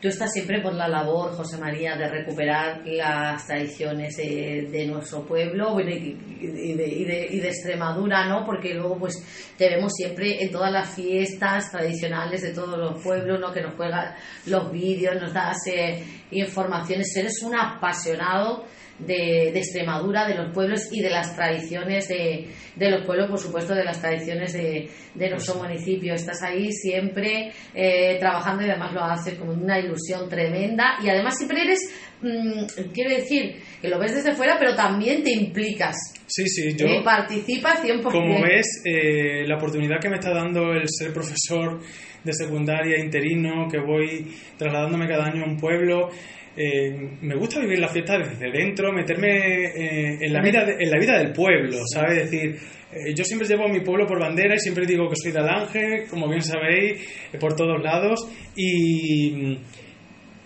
Tú 0.00 0.06
estás 0.06 0.32
siempre 0.32 0.60
por 0.60 0.74
la 0.74 0.86
labor, 0.86 1.32
José 1.32 1.58
María, 1.58 1.96
de 1.96 2.08
recuperar 2.08 2.82
las 2.86 3.44
tradiciones 3.44 4.16
de, 4.16 4.86
nuestro 4.86 5.26
pueblo 5.26 5.80
y, 5.80 5.84
de, 5.84 5.96
y, 6.40 7.40
de, 7.40 7.48
Extremadura, 7.48 8.28
¿no? 8.28 8.44
Porque 8.44 8.74
luego, 8.74 8.96
pues, 8.96 9.16
te 9.56 9.68
vemos 9.68 9.92
siempre 9.92 10.40
en 10.40 10.52
todas 10.52 10.70
las 10.70 10.94
fiestas 10.94 11.72
tradicionales 11.72 12.42
de 12.42 12.52
todos 12.52 12.78
los 12.78 13.02
pueblos, 13.02 13.40
¿no? 13.40 13.52
Que 13.52 13.60
nos 13.60 13.74
juegas 13.74 14.14
los 14.46 14.70
vídeos, 14.70 15.20
nos 15.20 15.34
das 15.34 15.66
eh, 15.66 16.04
informaciones. 16.30 17.16
Eres 17.16 17.42
un 17.42 17.56
apasionado 17.56 18.66
de, 18.98 19.48
Extremadura, 19.48 20.26
de 20.26 20.34
los 20.34 20.52
pueblos 20.52 20.88
y 20.92 21.00
de 21.00 21.10
las 21.10 21.34
tradiciones 21.34 22.08
de, 22.08 22.48
los 22.76 23.04
pueblos, 23.04 23.30
por 23.30 23.38
supuesto, 23.38 23.74
de 23.74 23.84
las 23.84 24.00
tradiciones 24.00 24.52
de, 24.52 24.90
nuestro 25.30 25.56
municipio. 25.56 26.14
Estás 26.14 26.42
ahí 26.42 26.72
siempre 26.72 27.52
eh, 27.74 28.16
trabajando 28.18 28.64
y 28.64 28.70
además 28.70 28.92
lo 28.92 29.02
haces 29.02 29.38
con 29.38 29.48
una 29.48 29.78
ilusión 29.78 30.28
tremenda 30.28 30.98
y 31.02 31.08
además 31.08 31.36
siempre 31.36 31.62
eres, 31.62 31.78
mm, 32.22 32.90
quiero 32.92 33.10
decir, 33.10 33.56
que 33.80 33.88
lo 33.88 33.98
ves 33.98 34.14
desde 34.14 34.34
fuera, 34.34 34.56
pero 34.58 34.74
también 34.74 35.22
te 35.22 35.32
implicas. 35.32 35.96
Sí, 36.26 36.46
sí, 36.46 36.74
yo. 36.76 36.86
Eh, 36.86 37.02
participas 37.04 37.82
100%. 37.82 38.02
Como 38.02 38.42
ves, 38.42 38.82
eh, 38.84 39.46
la 39.46 39.56
oportunidad 39.56 39.98
que 40.00 40.08
me 40.08 40.16
está 40.16 40.32
dando 40.32 40.72
el 40.72 40.88
ser 40.88 41.12
profesor 41.12 41.80
de 42.22 42.32
secundaria 42.32 42.98
interino, 42.98 43.66
que 43.70 43.78
voy 43.78 44.26
trasladándome 44.56 45.06
cada 45.06 45.26
año 45.26 45.44
a 45.44 45.48
un 45.48 45.56
pueblo, 45.56 46.10
eh, 46.56 47.18
me 47.20 47.36
gusta 47.36 47.60
vivir 47.60 47.78
la 47.78 47.88
fiesta 47.88 48.18
desde 48.18 48.50
dentro, 48.50 48.92
meterme 48.92 49.28
eh, 49.28 50.18
en, 50.20 50.32
la 50.32 50.42
vida 50.42 50.66
en 50.78 50.90
la 50.90 50.98
vida 50.98 51.18
del 51.18 51.32
pueblo, 51.32 51.78
¿sabes? 51.86 52.18
Es 52.18 52.30
decir, 52.30 52.56
eh, 52.92 53.14
yo 53.14 53.24
siempre 53.24 53.46
llevo 53.46 53.66
a 53.66 53.68
mi 53.68 53.80
pueblo 53.80 54.06
por 54.06 54.18
bandera 54.18 54.54
y 54.54 54.58
siempre 54.58 54.86
digo 54.86 55.08
que 55.08 55.16
soy 55.16 55.32
de 55.32 55.40
Alange, 55.40 56.06
como 56.08 56.28
bien 56.28 56.42
sabéis, 56.42 57.06
por 57.38 57.54
todos 57.54 57.82
lados. 57.82 58.28
Y, 58.56 59.58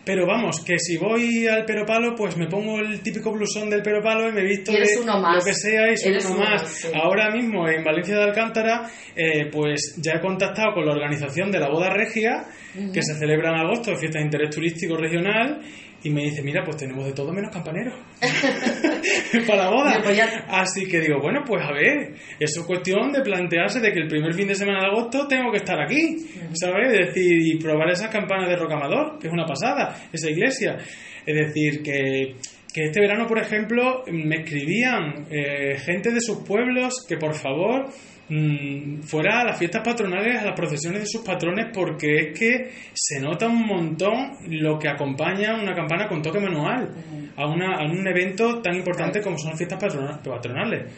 pero 0.04 0.26
vamos, 0.26 0.64
que 0.64 0.78
si 0.78 0.96
voy 0.96 1.46
al 1.46 1.64
peropalo, 1.64 2.16
pues 2.16 2.36
me 2.36 2.48
pongo 2.48 2.80
el 2.80 3.00
típico 3.00 3.30
blusón 3.30 3.70
del 3.70 3.82
peropalo 3.82 4.28
y 4.28 4.32
me 4.32 4.42
visto 4.42 4.72
de 4.72 4.80
lo 4.80 5.44
que 5.44 5.54
sea 5.54 5.92
y 5.92 5.96
soy 5.96 6.16
uno, 6.26 6.38
más. 6.38 6.90
Ahora 6.92 7.30
mismo 7.30 7.68
en 7.68 7.84
Valencia 7.84 8.16
de 8.16 8.24
Alcántara, 8.24 8.90
eh, 9.14 9.48
pues 9.52 9.94
ya 10.02 10.14
he 10.14 10.20
contactado 10.20 10.74
con 10.74 10.86
la 10.86 10.92
organización 10.92 11.52
de 11.52 11.60
la 11.60 11.68
boda 11.68 11.90
regia, 11.90 12.46
que 12.92 13.02
se 13.02 13.14
celebra 13.14 13.50
en 13.50 13.60
agosto, 13.60 13.94
fiesta 13.96 14.18
de 14.18 14.24
interés 14.24 14.50
turístico 14.50 14.96
regional, 14.96 15.60
y 16.04 16.10
me 16.10 16.22
dice, 16.22 16.42
mira, 16.42 16.64
pues 16.64 16.76
tenemos 16.76 17.04
de 17.04 17.12
todo 17.12 17.32
menos 17.32 17.50
campaneros 17.50 17.94
para 19.46 19.64
la 19.64 19.70
boda. 19.70 20.00
Pues 20.02 20.20
Así 20.48 20.86
que 20.86 21.00
digo, 21.00 21.20
bueno, 21.20 21.42
pues 21.46 21.64
a 21.64 21.72
ver, 21.72 22.14
eso 22.38 22.60
es 22.60 22.66
cuestión 22.66 23.12
de 23.12 23.20
plantearse 23.20 23.80
de 23.80 23.92
que 23.92 24.00
el 24.00 24.08
primer 24.08 24.34
fin 24.34 24.48
de 24.48 24.54
semana 24.54 24.80
de 24.80 24.86
agosto 24.86 25.26
tengo 25.26 25.50
que 25.50 25.58
estar 25.58 25.80
aquí, 25.80 26.16
¿sabes? 26.54 26.92
Es 26.92 27.08
decir, 27.08 27.38
y 27.40 27.58
probar 27.58 27.90
esas 27.90 28.10
campanas 28.10 28.48
de 28.48 28.56
Rocamador, 28.56 29.18
que 29.18 29.28
es 29.28 29.32
una 29.32 29.46
pasada, 29.46 29.96
esa 30.12 30.30
iglesia. 30.30 30.78
Es 31.24 31.34
decir, 31.34 31.82
que, 31.82 32.34
que 32.72 32.84
este 32.84 33.00
verano, 33.00 33.26
por 33.26 33.38
ejemplo, 33.38 34.02
me 34.10 34.42
escribían 34.42 35.26
eh, 35.30 35.76
gente 35.78 36.10
de 36.10 36.20
sus 36.20 36.38
pueblos 36.46 37.04
que 37.08 37.16
por 37.16 37.34
favor 37.34 37.88
Mm, 38.28 39.02
fuera 39.02 39.40
a 39.40 39.44
las 39.44 39.58
fiestas 39.58 39.82
patronales, 39.84 40.40
a 40.40 40.44
las 40.44 40.54
procesiones 40.56 41.00
de 41.00 41.06
sus 41.06 41.22
patrones, 41.22 41.66
porque 41.74 42.16
es 42.18 42.38
que 42.38 42.70
se 42.94 43.20
nota 43.20 43.48
un 43.48 43.66
montón 43.66 44.36
lo 44.48 44.78
que 44.78 44.88
acompaña 44.88 45.60
una 45.60 45.74
campana 45.74 46.08
con 46.08 46.22
toque 46.22 46.38
manual 46.38 46.88
a, 47.36 47.46
una, 47.46 47.76
a 47.78 47.84
un 47.84 48.06
evento 48.06 48.62
tan 48.62 48.76
importante 48.76 49.20
como 49.20 49.36
son 49.36 49.50
las 49.50 49.58
fiestas 49.58 49.78
patronales. 50.24 50.92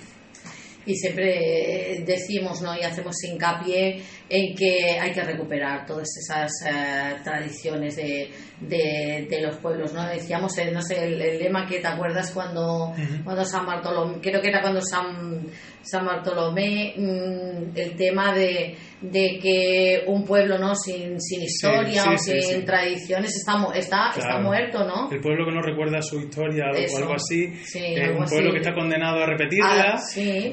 Y 0.86 0.94
siempre 0.96 2.02
decimos 2.04 2.60
¿no? 2.60 2.76
y 2.76 2.82
hacemos 2.82 3.16
hincapié 3.24 4.02
en 4.28 4.54
que 4.54 4.98
hay 5.00 5.12
que 5.12 5.22
recuperar 5.22 5.86
todas 5.86 6.08
esas 6.18 6.52
eh, 6.66 7.16
tradiciones 7.24 7.96
de, 7.96 8.28
de, 8.68 9.40
los 9.42 9.56
pueblos 9.56 9.92
no 9.92 10.06
decíamos 10.08 10.52
no 10.72 10.82
sé 10.82 11.04
el, 11.04 11.18
lema 11.38 11.66
que 11.66 11.80
te 11.80 11.86
acuerdas 11.86 12.30
cuando 12.32 12.94
cuando 13.22 13.44
San 13.44 13.66
Bartolomé 13.66 14.20
creo 14.20 14.40
que 14.40 14.48
era 14.48 14.60
cuando 14.60 14.80
San 14.80 15.46
San 15.82 16.06
Bartolomé 16.06 16.94
mm, 16.96 17.76
el 17.76 17.96
tema 17.96 18.32
de, 18.34 18.74
de 19.00 19.38
que 19.40 20.04
un 20.06 20.24
pueblo 20.24 20.58
no 20.58 20.74
sin, 20.74 21.20
sin 21.20 21.42
historia 21.42 22.04
o 22.10 22.16
sin 22.16 22.64
tradiciones 22.64 23.36
está 23.36 23.54
está, 23.74 24.10
está 24.16 24.38
muerto 24.40 24.84
no 24.84 25.10
el 25.10 25.20
pueblo 25.20 25.44
que 25.46 25.52
no 25.52 25.62
recuerda 25.62 26.00
su 26.00 26.20
historia 26.20 26.64
o 26.72 26.96
algo 26.96 27.14
así 27.14 27.52
es 27.62 28.10
un 28.10 28.24
pueblo 28.24 28.52
que 28.52 28.58
está 28.58 28.74
condenado 28.74 29.22
a 29.22 29.26
repetirla 29.26 29.96
ah, 29.96 30.02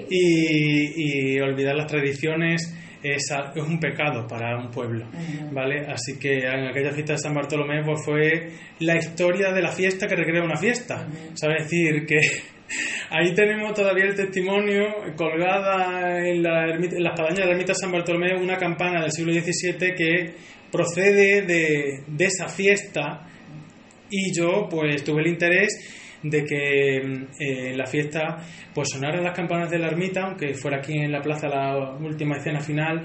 y, 0.10 1.36
y 1.36 1.39
olvidar 1.39 1.76
las 1.76 1.88
tradiciones 1.88 2.74
es, 3.03 3.31
es, 3.55 3.63
un 3.63 3.79
pecado 3.79 4.27
para 4.27 4.57
un 4.57 4.69
pueblo, 4.69 5.05
¿vale? 5.51 5.85
Así 5.87 6.17
que 6.19 6.39
en 6.39 6.67
aquella 6.67 6.91
fiesta 6.91 7.13
de 7.13 7.19
San 7.19 7.33
Bartolomé 7.33 7.83
pues 7.83 8.03
fue 8.03 8.49
la 8.79 8.97
historia 8.97 9.51
de 9.51 9.61
la 9.61 9.71
fiesta 9.71 10.07
que 10.07 10.15
recrea 10.15 10.43
una 10.43 10.57
fiesta, 10.57 11.07
¿sabes? 11.33 11.63
decir, 11.63 12.05
que 12.05 12.19
Ahí 13.09 13.33
tenemos 13.33 13.73
todavía 13.73 14.05
el 14.05 14.15
testimonio 14.15 14.85
colgada 15.17 16.25
en 16.25 16.41
la, 16.41 16.73
en 16.73 17.03
la 17.03 17.09
espadaña 17.09 17.41
de 17.41 17.45
la 17.45 17.51
ermita 17.51 17.73
de 17.73 17.79
San 17.79 17.91
Bartolomé, 17.91 18.35
una 18.35 18.57
campana 18.57 19.01
del 19.01 19.11
siglo 19.11 19.33
XVII 19.33 19.93
que 19.95 20.33
procede 20.71 21.41
de, 21.41 22.03
de 22.07 22.25
esa 22.25 22.47
fiesta 22.47 23.27
y 24.09 24.33
yo 24.33 24.67
pues 24.69 25.03
tuve 25.03 25.21
el 25.21 25.27
interés 25.27 26.00
de 26.23 26.45
que 26.45 26.97
eh, 26.97 27.69
en 27.71 27.77
la 27.77 27.86
fiesta 27.86 28.38
pues 28.73 28.89
sonaran 28.89 29.23
las 29.23 29.36
campanas 29.36 29.69
de 29.69 29.79
la 29.79 29.88
ermita, 29.88 30.21
aunque 30.23 30.53
fuera 30.53 30.77
aquí 30.77 30.97
en 30.97 31.12
la 31.12 31.21
plaza 31.21 31.47
la 31.47 31.95
última 31.99 32.38
escena 32.38 32.60
final, 32.60 33.03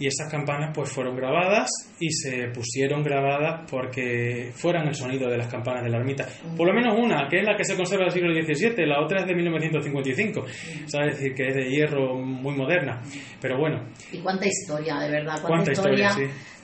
y 0.00 0.06
esas 0.06 0.30
campanas 0.30 0.70
pues 0.74 0.90
fueron 0.90 1.16
grabadas 1.16 1.68
y 1.98 2.10
se 2.10 2.48
pusieron 2.48 3.02
grabadas 3.02 3.68
porque 3.68 4.52
fueran 4.54 4.86
el 4.86 4.94
sonido 4.94 5.28
de 5.28 5.36
las 5.36 5.48
campanas 5.48 5.82
de 5.82 5.90
la 5.90 5.98
ermita. 5.98 6.26
Por 6.56 6.68
lo 6.68 6.72
menos 6.74 6.94
una, 6.96 7.26
que 7.28 7.40
es 7.40 7.44
la 7.44 7.56
que 7.56 7.64
se 7.64 7.76
conserva 7.76 8.04
del 8.04 8.12
siglo 8.12 8.32
XVII, 8.32 8.86
la 8.86 9.02
otra 9.02 9.20
es 9.20 9.26
de 9.26 9.34
1955, 9.34 10.46
es 10.46 10.92
decir, 10.92 11.34
que 11.34 11.48
es 11.48 11.54
de 11.54 11.68
hierro 11.68 12.14
muy 12.14 12.54
moderna. 12.54 13.02
Pero 13.40 13.58
bueno. 13.58 13.84
¿Y 14.12 14.20
cuánta 14.20 14.46
historia, 14.46 14.98
de 14.98 15.10
verdad? 15.10 15.40
¿Cuánta, 15.44 15.72
historia, 15.72 16.10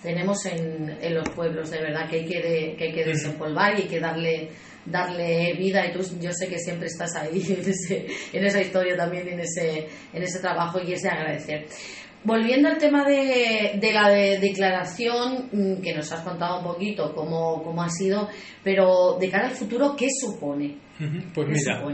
tenemos 0.01 0.47
en, 0.47 0.91
en, 1.01 1.15
los 1.15 1.29
pueblos, 1.31 1.71
de 1.71 1.81
verdad, 1.81 2.09
que 2.09 2.17
hay 2.17 2.27
que, 2.27 2.77
que, 2.79 2.85
hay 2.85 2.93
que 2.93 3.05
desempolvar 3.05 3.79
y 3.79 3.83
hay 3.83 3.89
que 3.89 4.01
darle 4.01 4.51
darle 4.87 5.55
vida 5.55 5.87
y 5.87 5.93
tú 5.93 6.01
yo 6.21 6.33
sé 6.33 6.49
que 6.49 6.59
siempre 6.59 6.87
estás 6.89 7.15
ahí 7.17 7.43
en, 8.33 8.45
esa 8.45 8.61
historia 8.61 8.97
también 8.97 9.29
en 9.29 9.41
ese 9.41 9.89
en 10.13 10.23
ese 10.23 10.41
trabajo 10.41 10.81
y 10.81 10.93
es 10.93 11.03
de 11.03 11.09
agradecer 11.09 11.67
Volviendo 12.25 12.69
al 12.69 12.79
tema 12.79 13.05
de, 13.05 13.79
la 13.93 14.09
declaración, 14.09 15.51
mm, 15.53 15.83
que 15.83 15.95
nos 15.95 16.11
has 16.11 16.23
contado 16.23 16.59
un 16.61 16.65
poquito 16.65 17.13
cómo, 17.15 17.63
cómo, 17.63 17.83
ha 17.83 17.91
sido, 17.91 18.31
pero 18.63 19.19
de 19.21 19.29
cara 19.29 19.49
al 19.49 19.55
futuro, 19.55 19.95
¿qué 19.95 20.07
supone? 20.09 20.75
Pues 21.35 21.49
mira, 21.49 21.85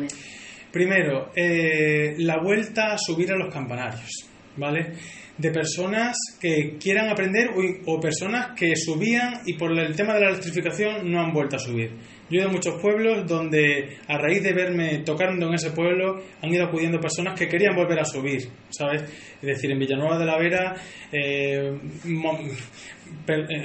primero, 0.70 1.32
eh, 1.34 2.14
la 2.18 2.40
vuelta 2.40 2.92
a 2.92 2.98
subir 2.98 3.32
a 3.32 3.36
los 3.36 3.52
campanarios, 3.52 4.28
¿vale? 4.56 4.92
De 5.36 5.50
personas 5.50 6.16
que 6.40 6.76
quieran 6.78 7.08
aprender 7.08 7.48
o, 7.48 7.92
o 7.92 7.98
personas 7.98 8.54
que 8.56 8.76
subían 8.76 9.40
y 9.46 9.54
por 9.54 9.76
el 9.76 9.96
tema 9.96 10.14
de 10.14 10.20
la 10.20 10.28
electrificación 10.28 11.10
no 11.10 11.20
han 11.22 11.32
vuelto 11.32 11.56
a 11.56 11.58
subir 11.58 11.90
yo 12.30 12.38
he 12.38 12.42
ido 12.42 12.48
a 12.48 12.52
muchos 12.52 12.80
pueblos 12.80 13.26
donde 13.26 13.98
a 14.06 14.16
raíz 14.16 14.42
de 14.42 14.52
verme 14.52 14.98
tocando 15.04 15.48
en 15.48 15.54
ese 15.54 15.72
pueblo 15.72 16.22
han 16.40 16.50
ido 16.50 16.64
acudiendo 16.64 17.00
personas 17.00 17.38
que 17.38 17.48
querían 17.48 17.74
volver 17.74 17.98
a 17.98 18.04
subir, 18.04 18.48
¿sabes? 18.70 19.02
Es 19.02 19.46
decir, 19.46 19.70
en 19.72 19.78
Villanueva 19.80 20.16
de 20.16 20.26
la 20.26 20.38
Vera, 20.38 20.76
eh, 21.10 21.76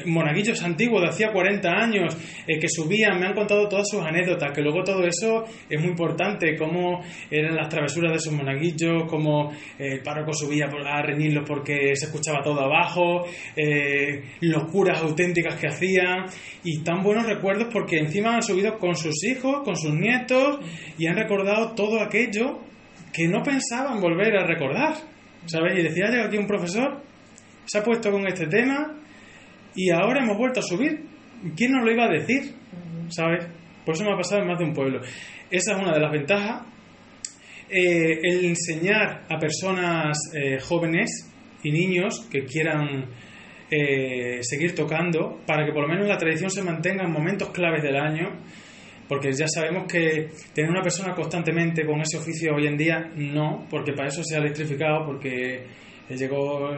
monaguillos 0.05 0.62
antiguos 0.63 1.01
de 1.01 1.10
hacía 1.10 1.31
40 1.31 1.69
años 1.69 2.17
eh, 2.47 2.60
que 2.60 2.67
subían, 2.67 3.19
me 3.19 3.27
han 3.27 3.34
contado 3.34 3.67
todas 3.67 3.88
sus 3.89 4.01
anécdotas, 4.01 4.51
que 4.53 4.62
luego 4.62 4.84
todo 4.84 5.05
eso 5.05 5.43
es 5.69 5.79
muy 5.79 5.89
importante, 5.89 6.55
cómo 6.55 7.01
eran 7.29 7.55
las 7.55 7.69
travesuras 7.69 8.12
de 8.12 8.17
esos 8.17 8.34
monaguillos, 8.34 9.03
cómo 9.08 9.51
el 9.77 10.01
párroco 10.01 10.34
subía 10.34 10.65
a 10.65 11.01
reñirlos 11.01 11.43
porque 11.47 11.95
se 11.95 12.05
escuchaba 12.05 12.41
todo 12.43 12.62
abajo, 12.62 13.25
locuras 14.41 15.01
auténticas 15.01 15.55
que 15.55 15.67
hacían 15.67 16.25
y 16.63 16.84
tan 16.84 17.01
buenos 17.03 17.25
recuerdos 17.25 17.67
porque 17.71 17.97
encima 17.97 18.36
han 18.36 18.43
subido 18.43 18.77
con 18.77 18.95
sus 18.95 19.23
hijos, 19.23 19.63
con 19.63 19.75
sus 19.75 19.93
nietos 19.93 20.60
y 20.97 21.08
han 21.08 21.15
recordado 21.15 21.73
todo 21.73 22.01
aquello 22.01 22.60
que 23.13 23.27
no 23.27 23.41
pensaban 23.43 24.01
volver 24.01 24.36
a 24.36 24.45
recordar. 24.45 24.95
¿Sabes? 25.45 25.77
Y 25.77 25.84
decía, 25.84 26.08
llega 26.10 26.25
aquí 26.25 26.38
un 26.38 26.47
profesor, 26.47 27.03
se 27.65 27.77
ha 27.77 27.84
puesto 27.84 28.12
con 28.12 28.25
este 28.27 28.47
tema 28.47 29.04
y 29.75 29.89
ahora 29.89 30.23
hemos 30.23 30.38
vuelto 30.38 30.59
a 30.59 30.63
subir. 30.63 31.05
¿Quién 31.55 31.71
nos 31.71 31.83
lo 31.83 31.91
iba 31.91 32.05
a 32.05 32.09
decir? 32.09 32.53
¿Sabes? 33.09 33.45
Por 33.85 33.93
eso 33.93 34.03
me 34.03 34.13
ha 34.13 34.17
pasado 34.17 34.41
en 34.41 34.47
más 34.47 34.57
de 34.57 34.65
un 34.65 34.73
pueblo. 34.73 35.01
Esa 35.49 35.73
es 35.73 35.77
una 35.77 35.93
de 35.93 35.99
las 35.99 36.11
ventajas. 36.11 36.63
Eh, 37.69 38.19
el 38.21 38.45
enseñar 38.45 39.25
a 39.29 39.38
personas 39.38 40.17
eh, 40.33 40.59
jóvenes 40.59 41.31
y 41.63 41.71
niños 41.71 42.27
que 42.31 42.45
quieran 42.45 43.05
eh, 43.71 44.39
seguir 44.41 44.75
tocando 44.75 45.41
para 45.47 45.65
que 45.65 45.71
por 45.71 45.81
lo 45.81 45.88
menos 45.88 46.07
la 46.07 46.17
tradición 46.17 46.51
se 46.51 46.61
mantenga 46.61 47.03
en 47.03 47.11
momentos 47.11 47.49
claves 47.49 47.81
del 47.81 47.95
año, 47.95 48.29
porque 49.07 49.31
ya 49.33 49.47
sabemos 49.47 49.91
que 49.91 50.29
tener 50.53 50.69
una 50.69 50.83
persona 50.83 51.13
constantemente 51.15 51.85
con 51.85 51.99
ese 52.01 52.17
oficio 52.17 52.55
hoy 52.55 52.67
en 52.67 52.77
día 52.77 53.11
no, 53.15 53.65
porque 53.69 53.93
para 53.93 54.09
eso 54.09 54.23
se 54.23 54.35
ha 54.35 54.39
electrificado, 54.39 55.05
porque 55.05 55.65
llegó 56.09 56.69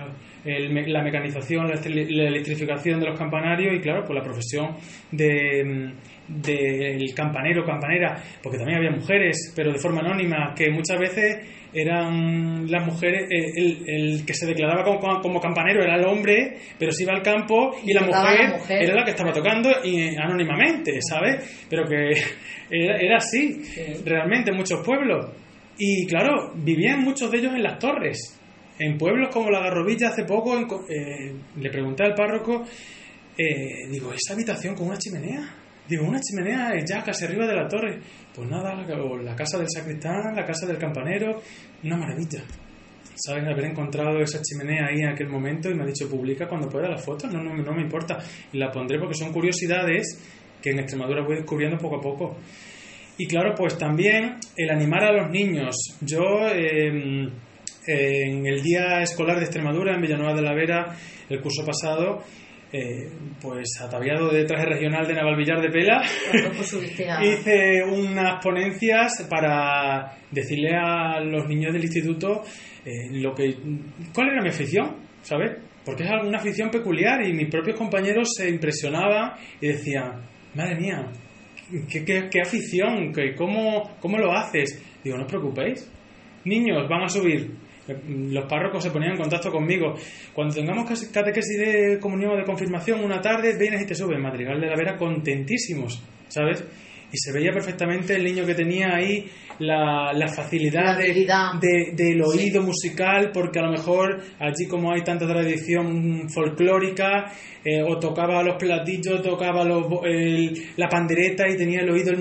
la 0.48 1.04
mecanización, 1.04 1.68
la, 1.68 2.28
electrificación 2.28 3.00
de 3.00 3.08
los 3.08 3.18
campanarios 3.18 3.76
y 3.76 3.80
claro, 3.80 4.04
pues 4.06 4.18
la 4.18 4.24
profesión 4.24 4.76
de 5.12 5.94
del 6.28 7.14
campanero 7.16 7.64
campanera, 7.64 8.22
porque 8.44 8.58
también 8.58 8.80
había 8.80 8.92
mujeres, 8.92 9.54
pero 9.56 9.72
de 9.72 9.80
forma 9.80 10.02
anónima, 10.02 10.54
que 10.56 10.70
muchas 10.70 11.00
veces 11.00 11.38
eran 11.74 12.70
las 12.70 12.86
mujeres, 12.86 13.30
eh, 13.32 13.86
el, 13.86 14.26
que 14.26 14.34
se 14.34 14.46
declaraba 14.46 14.84
como, 14.84 15.40
campanero 15.40 15.84
era 15.84 15.96
el 15.96 16.06
hombre, 16.06 16.58
pero 16.78 16.92
se 16.92 17.04
iba 17.04 17.14
al 17.14 17.22
campo 17.22 17.78
y, 17.84 17.94
la 17.94 18.02
mujer, 18.02 18.56
era 18.70 18.96
la 18.96 19.04
que 19.04 19.12
estaba 19.12 19.32
tocando 19.32 19.70
y, 19.84 20.16
anónimamente, 20.16 21.00
¿sabes? 21.02 21.66
Pero 21.70 21.86
que 21.88 22.12
era, 22.70 23.18
así, 23.18 23.62
realmente 24.06 24.52
en 24.52 24.58
muchos 24.58 24.86
pueblos. 24.86 25.28
Y 25.78 26.08
claro, 26.08 26.52
vivían 26.56 27.02
muchos 27.02 27.32
de 27.32 27.38
ellos 27.38 27.54
en 27.54 27.64
las 27.64 27.78
torres. 27.78 28.37
En 28.80 28.98
pueblos 28.98 29.30
como 29.34 29.50
la 29.50 29.62
Garrovilla 29.62 30.10
hace 30.10 30.24
poco 30.24 30.56
eh, 30.88 31.34
le 31.56 31.70
pregunté 31.70 32.04
al 32.04 32.14
párroco, 32.14 32.64
eh, 33.38 33.88
digo, 33.90 34.14
¿esa 34.14 34.34
habitación 34.34 34.76
con 34.76 34.88
una 34.88 34.98
chimenea? 34.98 35.42
Digo, 35.88 36.06
una 36.06 36.20
chimenea 36.20 36.74
ya 36.86 37.02
casi 37.02 37.26
arriba 37.26 37.48
de 37.48 37.56
la 37.56 37.68
torre. 37.68 38.00
Pues 38.36 38.50
nada, 38.50 38.76
la, 38.76 39.36
casa 39.36 39.58
del 39.58 39.68
sacristán, 39.70 40.36
la 40.36 40.44
casa 40.44 40.66
del 40.66 40.78
campanero, 40.78 41.42
una 41.84 41.98
maravilla. 41.98 42.44
Saben 43.16 43.48
haber 43.48 43.66
encontrado 43.66 44.20
esa 44.20 44.40
chimenea 44.42 44.88
ahí 44.88 45.02
en 45.02 45.10
aquel 45.10 45.30
momento 45.30 45.70
y 45.70 45.76
me 45.76 45.84
ha 45.84 45.88
dicho, 45.88 46.10
publica 46.10 46.48
cuando 46.48 46.68
pueda 46.68 46.90
la 46.90 46.98
foto, 46.98 47.28
no, 47.28 47.42
no, 47.42 47.74
me 47.74 47.82
importa. 47.82 48.18
Y 48.52 48.58
la 48.58 48.70
pondré 48.70 49.00
porque 49.00 49.16
son 49.16 49.32
curiosidades 49.32 50.20
que 50.62 50.72
en 50.72 50.80
Extremadura 50.80 51.24
voy 51.24 51.38
descubriendo 51.38 51.78
poco 51.78 51.98
a 51.98 52.02
poco. 52.02 52.38
Y 53.18 53.26
claro, 53.26 53.56
pues 53.56 53.78
también 53.78 54.36
el 54.56 54.70
animar 54.70 55.04
a 55.06 55.14
los 55.14 55.32
niños. 55.32 55.76
Yo 56.02 56.48
em, 56.54 57.32
en 57.88 58.46
el 58.46 58.62
Día 58.62 59.02
Escolar 59.02 59.38
de 59.38 59.46
Extremadura, 59.46 59.96
en 59.96 60.02
Villanueva 60.02 60.34
de 60.34 60.42
la 60.42 60.54
Vera, 60.54 60.96
el 61.30 61.42
curso 61.42 61.66
pasado, 61.66 62.24
eh, 62.72 63.10
pues 63.42 63.80
ataviado 63.82 64.30
de 64.30 64.44
traje 64.44 64.66
regional 64.66 65.08
de 65.08 65.14
Navalvillar 65.14 65.62
de 65.62 65.70
Pela, 65.70 66.02
hice 67.24 67.84
unas 67.84 68.44
ponencias 68.44 69.26
para 69.30 70.18
decirle 70.32 70.72
a 70.76 71.20
los 71.22 71.48
niños 71.48 71.72
del 71.74 71.84
instituto 71.84 72.44
eh, 72.86 73.08
lo 73.12 73.34
que 73.34 73.56
cuál 74.14 74.28
era 74.32 74.42
mi 74.42 74.50
afición, 74.50 74.98
¿sabes? 75.22 75.52
Porque 75.86 76.04
es 76.04 76.10
una 76.22 76.38
afición 76.40 76.70
peculiar 76.70 77.26
y 77.26 77.32
mis 77.34 77.50
propios 77.50 77.78
compañeros 77.78 78.28
se 78.36 78.50
impresionaban 78.50 79.32
y 79.62 79.68
decían, 79.68 80.22
madre 80.54 80.76
mía, 80.76 81.08
qué, 81.90 82.04
qué- 82.04 82.28
qué 82.30 82.42
afición, 82.42 83.14
qué- 83.14 83.34
cómo, 83.36 83.96
¿cómo 84.02 84.18
lo 84.18 84.34
haces? 84.34 84.84
Digo, 85.02 85.16
no 85.16 85.24
os 85.24 85.30
preocupéis, 85.32 85.90
niños, 86.44 86.88
van 86.90 87.04
a 87.04 87.08
subir. 87.08 87.50
Los 88.08 88.46
párrocos 88.46 88.84
se 88.84 88.92
ponían 88.92 89.12
en 89.14 89.18
contacto 89.18 89.50
conmigo. 89.52 89.94
Cuando 90.34 90.54
tengamos 90.56 90.90
catequesis 91.12 91.58
de 91.58 92.00
comunión 92.00 92.32
o 92.32 92.38
de 92.38 92.44
confirmación 92.44 93.04
una 93.04 93.22
tarde, 93.22 93.58
vienes 93.58 93.82
y 93.82 93.86
te 93.86 93.96
subes. 93.96 94.20
Madrigal 94.20 94.60
de 94.60 94.68
la 94.68 94.76
Vera 94.76 94.98
contentísimos, 94.98 96.02
¿sabes? 96.28 96.64
Y 97.10 97.18
se 97.18 97.32
veía 97.32 97.52
perfectamente 97.54 98.16
el 98.16 98.24
niño 98.26 98.46
que 98.46 98.54
tenía 98.54 98.94
ahí 98.94 99.26
la, 99.60 100.12
la 100.14 100.28
facilidad 100.28 100.84
La 100.84 100.98
de- 100.98 101.14
de- 101.62 101.92
del 101.96 102.22
Sí. 102.26 102.38
oído 102.40 102.62
musical, 102.62 103.32
porque 103.34 103.60
a 103.60 103.64
lo 103.64 103.72
mejor 103.72 104.20
allí 104.40 104.68
como 104.68 104.92
hay 104.92 105.02
tanta 105.04 105.26
tradición 105.26 106.30
folclórica, 106.30 107.32
eh, 107.64 107.82
o 107.82 107.98
tocaba 107.98 108.44
los 108.44 108.58
platillos, 108.58 109.22
tocaba 109.22 109.64
los 109.64 109.86
el- 110.04 110.54
la 110.76 110.90
pandereta 110.90 111.48
y 111.48 111.56
tenía 111.56 111.80
el 111.80 111.90
oído 111.90 112.14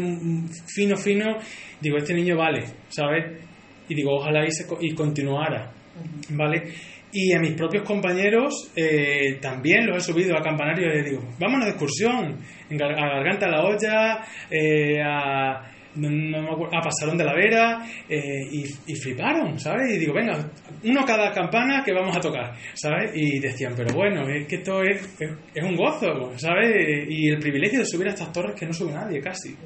fino, 0.73 0.97
fino, 0.97 1.37
digo, 1.81 1.97
este 1.99 2.15
niño 2.15 2.37
vale, 2.37 2.63
¿sabes? 2.89 3.25
Y 3.89 3.95
digo, 3.95 4.15
ojalá 4.17 4.45
y, 4.47 4.51
se 4.51 4.67
y 4.81 4.95
continuara, 4.95 5.71
¿vale? 6.31 6.63
Y 7.13 7.33
a 7.33 7.39
mis 7.39 7.53
propios 7.53 7.85
compañeros 7.85 8.71
eh, 8.77 9.39
también 9.41 9.87
los 9.87 9.97
he 9.99 10.13
subido 10.13 10.37
a 10.37 10.43
campanario 10.43 10.89
y 10.93 10.97
les 10.97 11.05
digo, 11.11 11.23
vámonos 11.39 11.65
de 11.67 11.71
excursión, 11.71 12.39
a 12.71 13.07
Garganta 13.09 13.49
la 13.49 13.63
Olla, 13.65 14.19
eh, 14.51 15.01
a, 15.03 15.63
no- 15.95 16.67
a 16.67 16.81
Pasarón 16.83 17.17
de 17.17 17.25
la 17.25 17.33
Vera, 17.33 17.87
eh, 18.09 18.21
y, 18.53 18.65
y 18.93 18.95
fliparon, 18.97 19.59
¿sabes? 19.59 19.95
Y 19.95 19.99
digo, 19.99 20.13
venga, 20.13 20.51
uno 20.85 21.05
cada 21.07 21.33
campana 21.33 21.83
que 21.83 21.93
vamos 21.95 22.15
a 22.15 22.21
tocar, 22.21 22.53
¿sabes? 22.75 23.13
Y 23.15 23.39
decían, 23.39 23.73
pero 23.77 23.95
bueno, 23.95 24.29
es 24.29 24.47
que 24.47 24.57
esto 24.57 24.83
es, 24.83 25.01
es, 25.21 25.31
es 25.55 25.65
un 25.65 25.77
gozo, 25.77 26.33
¿sabes? 26.37 27.07
Y 27.09 27.31
el 27.31 27.39
privilegio 27.39 27.79
de 27.79 27.87
subir 27.87 28.09
a 28.09 28.11
estas 28.11 28.31
torres 28.33 28.55
que 28.59 28.67
no 28.67 28.73
sube 28.75 28.93
nadie 28.93 29.21
casi. 29.23 29.57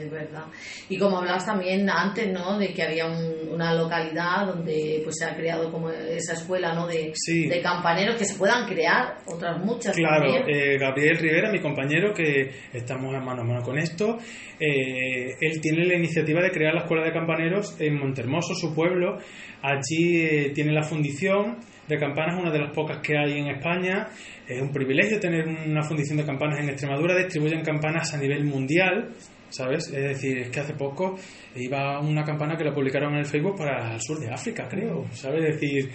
Es 0.00 0.10
verdad. 0.10 0.44
Y 0.88 0.98
como 0.98 1.18
hablabas 1.18 1.44
también 1.44 1.88
antes, 1.90 2.32
¿no? 2.32 2.58
De 2.58 2.72
que 2.72 2.82
había 2.82 3.06
un- 3.06 3.48
una 3.50 3.74
localidad 3.74 4.46
donde 4.46 5.00
pues 5.04 5.16
se 5.18 5.24
ha 5.26 5.36
creado 5.36 5.70
como 5.70 5.90
esa 5.90 6.32
escuela, 6.34 6.74
¿no? 6.74 6.86
De, 6.86 7.12
Sí. 7.14 7.46
de 7.48 7.60
campaneros 7.60 8.16
que 8.16 8.24
se 8.24 8.36
puedan 8.38 8.66
crear 8.66 9.16
otras 9.26 9.58
muchas 9.64 9.94
Claro, 9.96 10.32
eh, 10.48 10.78
Gabriel 10.78 11.16
Rivera, 11.18 11.50
mi 11.52 11.60
compañero, 11.60 12.14
que 12.14 12.50
estamos 12.72 13.12
mano 13.12 13.42
a 13.42 13.44
mano 13.44 13.62
con 13.62 13.78
esto, 13.78 14.16
eh, 14.58 15.36
él 15.40 15.60
tiene 15.60 15.84
la 15.86 15.96
iniciativa 15.96 16.40
de 16.42 16.50
crear 16.50 16.74
la 16.74 16.80
escuela 16.82 17.04
de 17.04 17.12
campaneros 17.12 17.80
en 17.80 17.98
Montermoso, 17.98 18.54
su 18.54 18.74
pueblo. 18.74 19.18
Allí 19.62 20.22
eh, 20.22 20.50
tiene 20.54 20.72
la 20.72 20.82
fundición 20.82 21.58
de 21.88 21.98
campanas, 21.98 22.40
una 22.40 22.50
de 22.52 22.58
las 22.60 22.72
pocas 22.72 22.98
que 23.02 23.16
hay 23.18 23.38
en 23.38 23.48
España. 23.48 24.08
Es 24.46 24.60
un 24.62 24.70
privilegio 24.72 25.18
tener 25.20 25.46
una 25.46 25.82
fundición 25.82 26.18
de 26.18 26.24
campanas 26.24 26.60
en 26.60 26.68
Extremadura. 26.68 27.16
Distribuyen 27.16 27.62
campanas 27.62 28.14
a 28.14 28.18
nivel 28.18 28.44
mundial, 28.44 29.10
¿sabes? 29.50 29.88
Es 29.88 30.02
decir, 30.02 30.38
es 30.38 30.48
que 30.50 30.60
hace 30.60 30.74
poco 30.74 31.16
iba 31.54 32.00
una 32.00 32.24
campana 32.24 32.56
que 32.56 32.64
la 32.64 32.72
publicaron 32.72 33.12
en 33.14 33.20
el 33.20 33.26
Facebook 33.26 33.56
para 33.58 33.94
el 33.94 34.00
sur 34.00 34.18
de 34.18 34.30
África, 34.30 34.66
creo, 34.68 35.06
¿sabes? 35.12 35.44
Es 35.44 35.60
decir, 35.60 35.90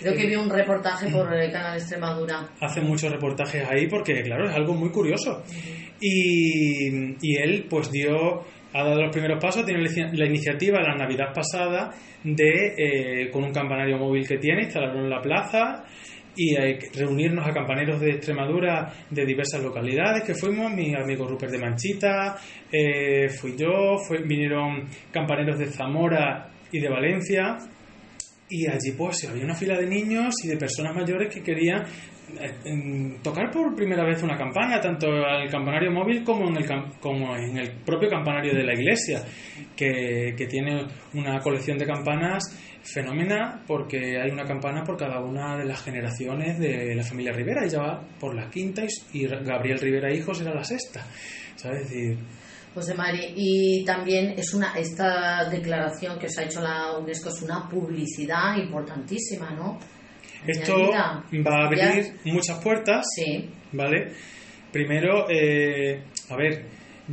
Creo 0.00 0.14
que 0.14 0.26
vi 0.26 0.34
un 0.34 0.48
reportaje 0.48 1.10
por 1.10 1.32
el 1.36 1.52
canal 1.52 1.76
Extremadura. 1.76 2.48
hace 2.60 2.80
muchos 2.80 3.12
reportajes 3.12 3.68
ahí 3.68 3.86
porque, 3.86 4.22
claro, 4.22 4.48
es 4.48 4.56
algo 4.56 4.74
muy 4.74 4.90
curioso. 4.90 5.42
Y, 6.00 6.88
y 7.20 7.36
él, 7.36 7.66
pues, 7.68 7.90
dio, 7.90 8.40
ha 8.72 8.82
dado 8.82 9.02
los 9.02 9.12
primeros 9.12 9.38
pasos, 9.38 9.66
tiene 9.66 9.82
la 9.82 10.26
iniciativa 10.26 10.80
la 10.80 10.96
Navidad 10.96 11.34
pasada 11.34 11.90
de, 12.24 12.74
eh, 12.78 13.30
con 13.30 13.44
un 13.44 13.52
campanario 13.52 13.98
móvil 13.98 14.26
que 14.26 14.38
tiene, 14.38 14.62
instalarlo 14.62 15.04
en 15.04 15.10
la 15.10 15.20
plaza 15.20 15.84
y 16.40 16.56
eh, 16.56 16.78
reunirnos 16.94 17.46
a 17.46 17.52
campaneros 17.52 18.00
de 18.00 18.12
Extremadura 18.12 18.90
de 19.10 19.26
diversas 19.26 19.62
localidades 19.62 20.22
que 20.24 20.34
fuimos, 20.34 20.72
mi 20.72 20.94
amigo 20.94 21.28
Rupert 21.28 21.52
de 21.52 21.58
Manchita, 21.58 22.34
eh, 22.72 23.28
fui 23.28 23.54
yo, 23.58 23.96
vinieron 24.24 24.88
campaneros 25.12 25.58
de 25.58 25.66
Zamora 25.66 26.48
y 26.72 26.80
de 26.80 26.88
Valencia 26.88 27.58
y 28.48 28.66
allí 28.66 28.92
pues 28.96 29.28
había 29.28 29.44
una 29.44 29.54
fila 29.54 29.78
de 29.78 29.86
niños 29.86 30.34
y 30.42 30.48
de 30.48 30.56
personas 30.56 30.96
mayores 30.96 31.28
que 31.28 31.42
querían 31.42 31.82
eh, 32.40 33.18
tocar 33.22 33.50
por 33.50 33.74
primera 33.74 34.02
vez 34.06 34.22
una 34.22 34.38
campana, 34.38 34.80
tanto 34.80 35.08
al 35.08 35.46
campanario 35.50 35.92
móvil 35.92 36.24
como 36.24 36.48
en 36.48 36.56
el, 36.56 36.66
como 37.00 37.36
en 37.36 37.58
el 37.58 37.70
propio 37.84 38.08
campanario 38.08 38.54
de 38.54 38.64
la 38.64 38.72
iglesia, 38.72 39.22
que 39.76 40.46
tiene 40.48 40.86
una 41.14 41.38
colección 41.40 41.76
de 41.76 41.86
campanas 41.86 42.69
fenómena 42.82 43.62
porque 43.66 44.20
hay 44.20 44.30
una 44.30 44.44
campana 44.44 44.82
por 44.84 44.96
cada 44.96 45.20
una 45.20 45.56
de 45.56 45.64
las 45.64 45.82
generaciones 45.82 46.58
de 46.58 46.94
la 46.94 47.02
familia 47.04 47.32
Rivera, 47.32 47.64
ella 47.64 47.78
va 47.80 48.08
por 48.18 48.34
la 48.34 48.48
quinta 48.50 48.82
y, 49.12 49.26
Gabriel 49.26 49.78
Rivera 49.78 50.12
Hijos 50.12 50.40
era 50.40 50.54
la 50.54 50.64
sexta. 50.64 51.04
¿Sabes? 51.56 51.82
Es 51.82 51.88
decir, 51.90 52.18
José 52.74 52.94
Mari, 52.94 53.32
y 53.36 53.84
también 53.84 54.34
es 54.38 54.54
una 54.54 54.72
esta 54.78 55.48
declaración 55.50 56.18
que 56.18 56.26
os 56.26 56.38
ha 56.38 56.44
hecho 56.44 56.60
la 56.62 56.96
UNESCO 56.98 57.28
es 57.28 57.42
una 57.42 57.68
publicidad 57.68 58.56
importantísima, 58.56 59.50
¿no? 59.50 59.78
esto 60.46 60.74
Añadida. 60.74 61.24
va 61.46 61.56
a 61.62 61.66
abrir 61.66 61.82
Ya- 62.24 62.32
muchas 62.32 62.58
puertas. 62.62 63.06
Sí, 63.14 63.50
¿Vale? 63.72 64.12
Primero, 64.72 65.26
eh, 65.30 66.02
a 66.30 66.36
ver, 66.36 66.64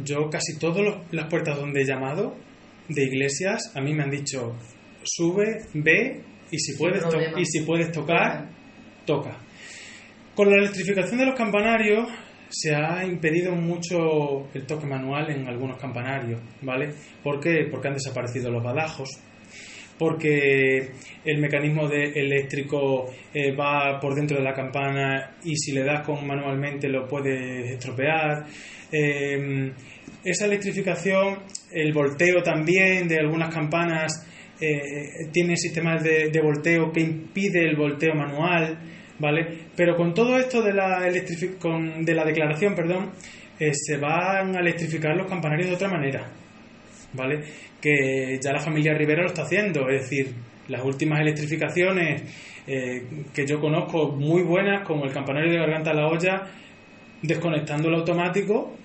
yo 0.03 0.29
casi 0.29 0.57
todas 0.59 1.01
las 1.11 1.25
puertas 1.29 1.57
donde 1.57 1.81
he 1.81 1.85
llamado 1.85 2.35
de 2.87 3.03
iglesias, 3.03 3.71
a 3.75 3.81
mí 3.81 3.93
me 3.93 4.03
han 4.03 4.11
dicho, 4.11 4.55
sube, 5.07 5.65
ve 5.73 6.21
y 6.51 6.59
si 6.59 6.77
puedes, 6.77 7.03
y 7.37 7.45
si 7.45 7.61
puedes 7.61 7.91
tocar, 7.91 8.49
toca. 9.05 9.37
Con 10.35 10.49
la 10.49 10.57
electrificación 10.57 11.19
de 11.19 11.25
los 11.25 11.35
campanarios 11.35 12.07
se 12.49 12.75
ha 12.75 13.03
impedido 13.05 13.53
mucho 13.55 14.47
el 14.53 14.65
toque 14.65 14.85
manual 14.85 15.29
en 15.31 15.47
algunos 15.47 15.77
campanarios, 15.77 16.39
¿vale? 16.61 16.89
¿Por 17.23 17.39
qué? 17.39 17.67
Porque 17.69 17.87
han 17.89 17.95
desaparecido 17.95 18.51
los 18.51 18.63
badajos, 18.63 19.09
porque 19.97 20.91
el 21.25 21.39
mecanismo 21.39 21.87
de 21.87 22.11
eléctrico 22.11 23.11
eh, 23.33 23.55
va 23.55 23.99
por 23.99 24.15
dentro 24.15 24.37
de 24.37 24.43
la 24.43 24.53
campana 24.53 25.37
y 25.43 25.55
si 25.55 25.71
le 25.71 25.83
das 25.83 26.05
con 26.05 26.25
manualmente 26.25 26.87
lo 26.87 27.07
puedes 27.07 27.71
estropear. 27.71 28.45
Eh, 28.91 29.73
esa 30.23 30.45
electrificación, 30.45 31.39
el 31.71 31.93
volteo 31.93 32.41
también 32.43 33.07
de 33.07 33.17
algunas 33.17 33.53
campanas 33.53 34.26
eh, 34.59 35.27
tiene 35.31 35.55
sistemas 35.55 36.03
de, 36.03 36.39
volteo 36.41 36.91
que 36.91 37.01
impide 37.01 37.67
el 37.67 37.75
volteo 37.75 38.13
manual, 38.15 38.77
¿vale? 39.19 39.47
Pero 39.75 39.95
con 39.95 40.13
todo 40.13 40.37
esto 40.37 40.61
de 40.61 40.73
la, 40.73 41.01
con- 41.59 42.03
de 42.03 42.13
la 42.13 42.25
declaración, 42.25 42.75
perdón, 42.75 43.11
eh, 43.59 43.71
se 43.73 43.97
van 43.97 44.55
a 44.55 44.59
electrificar 44.59 45.15
los 45.15 45.27
campanarios 45.27 45.69
de 45.69 45.75
otra 45.75 45.89
manera, 45.89 46.27
¿vale? 47.13 47.41
Que 47.81 48.39
ya 48.41 48.51
la 48.51 48.59
familia 48.59 48.93
Rivera 48.93 49.21
lo 49.23 49.27
está 49.29 49.43
haciendo, 49.43 49.89
es 49.89 50.01
decir, 50.03 50.33
las 50.67 50.83
últimas 50.83 51.19
electrificaciones 51.21 52.23
eh, 52.67 53.01
que 53.33 53.45
yo 53.47 53.59
conozco 53.59 54.11
muy 54.11 54.43
buenas, 54.43 54.85
como 54.85 55.05
el 55.05 55.13
campanario 55.13 55.51
de 55.51 55.57
Garganta 55.59 55.91
a 55.91 55.93
la 55.93 56.07
Olla, 56.07 56.41
desconectando 57.21 57.87
el 57.89 57.95
automático, 57.95 58.75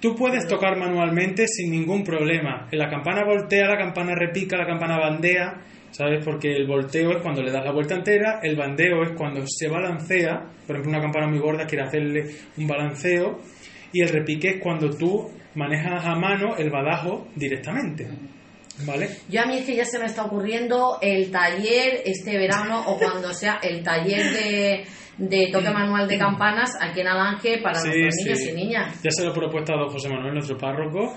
tú 0.00 0.14
puedes 0.16 0.46
tocar 0.46 0.78
manualmente 0.78 1.46
sin 1.46 1.70
ningún 1.70 2.02
problema. 2.02 2.66
La 2.72 2.88
campana 2.88 3.24
voltea, 3.24 3.68
la 3.68 3.76
campana 3.76 4.14
repica, 4.14 4.56
la 4.56 4.66
campana 4.66 4.98
bandea, 4.98 5.60
¿sabes? 5.90 6.24
Porque 6.24 6.52
el 6.52 6.66
volteo 6.66 7.10
es 7.12 7.22
cuando 7.22 7.42
le 7.42 7.50
das 7.50 7.64
la 7.64 7.72
vuelta 7.72 7.94
entera, 7.94 8.40
el 8.42 8.56
bandeo 8.56 9.02
es 9.02 9.10
cuando 9.12 9.42
se 9.46 9.68
balancea, 9.68 10.40
por 10.66 10.76
ejemplo, 10.76 10.90
una 10.90 11.00
campana 11.00 11.26
muy 11.26 11.38
gorda 11.38 11.66
quiere 11.66 11.84
hacerle 11.84 12.24
un 12.56 12.66
balanceo, 12.66 13.40
y 13.92 14.02
el 14.02 14.08
repique 14.08 14.48
es 14.48 14.62
cuando 14.62 14.90
tú 14.90 15.30
manejas 15.54 16.04
a 16.04 16.14
mano 16.14 16.56
el 16.56 16.70
badajo 16.70 17.28
directamente, 17.34 18.08
¿vale? 18.86 19.08
Yo 19.28 19.42
a 19.42 19.46
mí 19.46 19.58
es 19.58 19.66
que 19.66 19.76
ya 19.76 19.84
se 19.84 19.98
me 19.98 20.06
está 20.06 20.24
ocurriendo 20.24 20.98
el 21.02 21.30
taller 21.30 22.02
este 22.04 22.36
verano 22.38 22.82
o 22.86 22.98
cuando 22.98 23.32
sea 23.34 23.58
el 23.62 23.82
taller 23.82 24.32
de, 24.32 24.84
de 25.18 25.48
toque 25.52 25.70
manual 25.70 26.08
de 26.08 26.16
campanas 26.18 26.70
aquí 26.80 27.00
en 27.00 27.08
Alange 27.08 27.58
para 27.62 27.78
Sí, 27.78 27.88
nuestros 27.88 28.14
sí. 28.14 28.24
niños 28.24 28.40
y 28.40 28.52
niñas. 28.52 29.02
Ya 29.02 29.10
se 29.10 29.22
lo 29.24 29.30
he 29.32 29.34
propuesto 29.34 29.74
a 29.74 29.76
don 29.78 29.88
José 29.90 30.08
Manuel, 30.08 30.34
nuestro 30.34 30.56
párroco, 30.56 31.14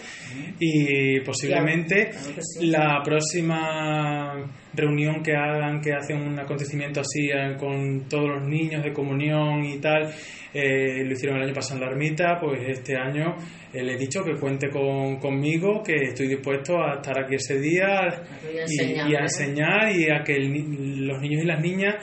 y 0.60 1.20
posiblemente 1.22 2.10
Claro, 2.10 2.42
sí. 2.42 2.66
la 2.68 3.02
próxima 3.04 4.34
reunión 4.74 5.22
que 5.24 5.36
hagan, 5.36 5.80
que 5.82 5.94
hacen 5.94 6.18
un 6.22 6.40
acontecimiento 6.40 7.00
así 7.02 7.30
eh, 7.30 7.56
con 7.60 8.08
todos 8.10 8.28
los 8.30 8.44
niños 8.48 8.84
de 8.84 8.92
comunión 8.92 9.64
y 9.64 9.80
tal, 9.80 10.12
eh, 10.54 11.04
lo 11.04 11.14
hicieron 11.14 11.38
el 11.38 11.44
año 11.46 11.54
pasado 11.54 11.76
en 11.80 11.86
la 11.86 11.92
ermita, 11.92 12.38
pues 12.42 12.60
este 12.68 12.96
año 12.98 13.36
le 13.82 13.94
he 13.94 13.98
dicho 13.98 14.24
que 14.24 14.40
cuente 14.40 14.70
con, 14.70 15.18
conmigo, 15.20 15.82
que 15.84 15.96
estoy 16.10 16.28
dispuesto 16.28 16.78
a 16.82 16.96
estar 16.96 17.18
aquí 17.24 17.36
ese 17.36 17.60
día 17.60 18.24
Y 18.44 18.48
a 18.48 18.52
y, 18.52 18.60
enseñar, 18.60 19.10
y 19.10 19.16
a 19.16 19.18
¿no? 19.20 19.24
enseñar 19.26 19.92
y 19.96 20.10
a 20.12 20.24
que 20.24 20.36
el 20.36 21.08
los 21.08 21.20
niños 21.22 21.44
y 21.44 21.46
las 21.48 21.60
niñas 21.62 21.96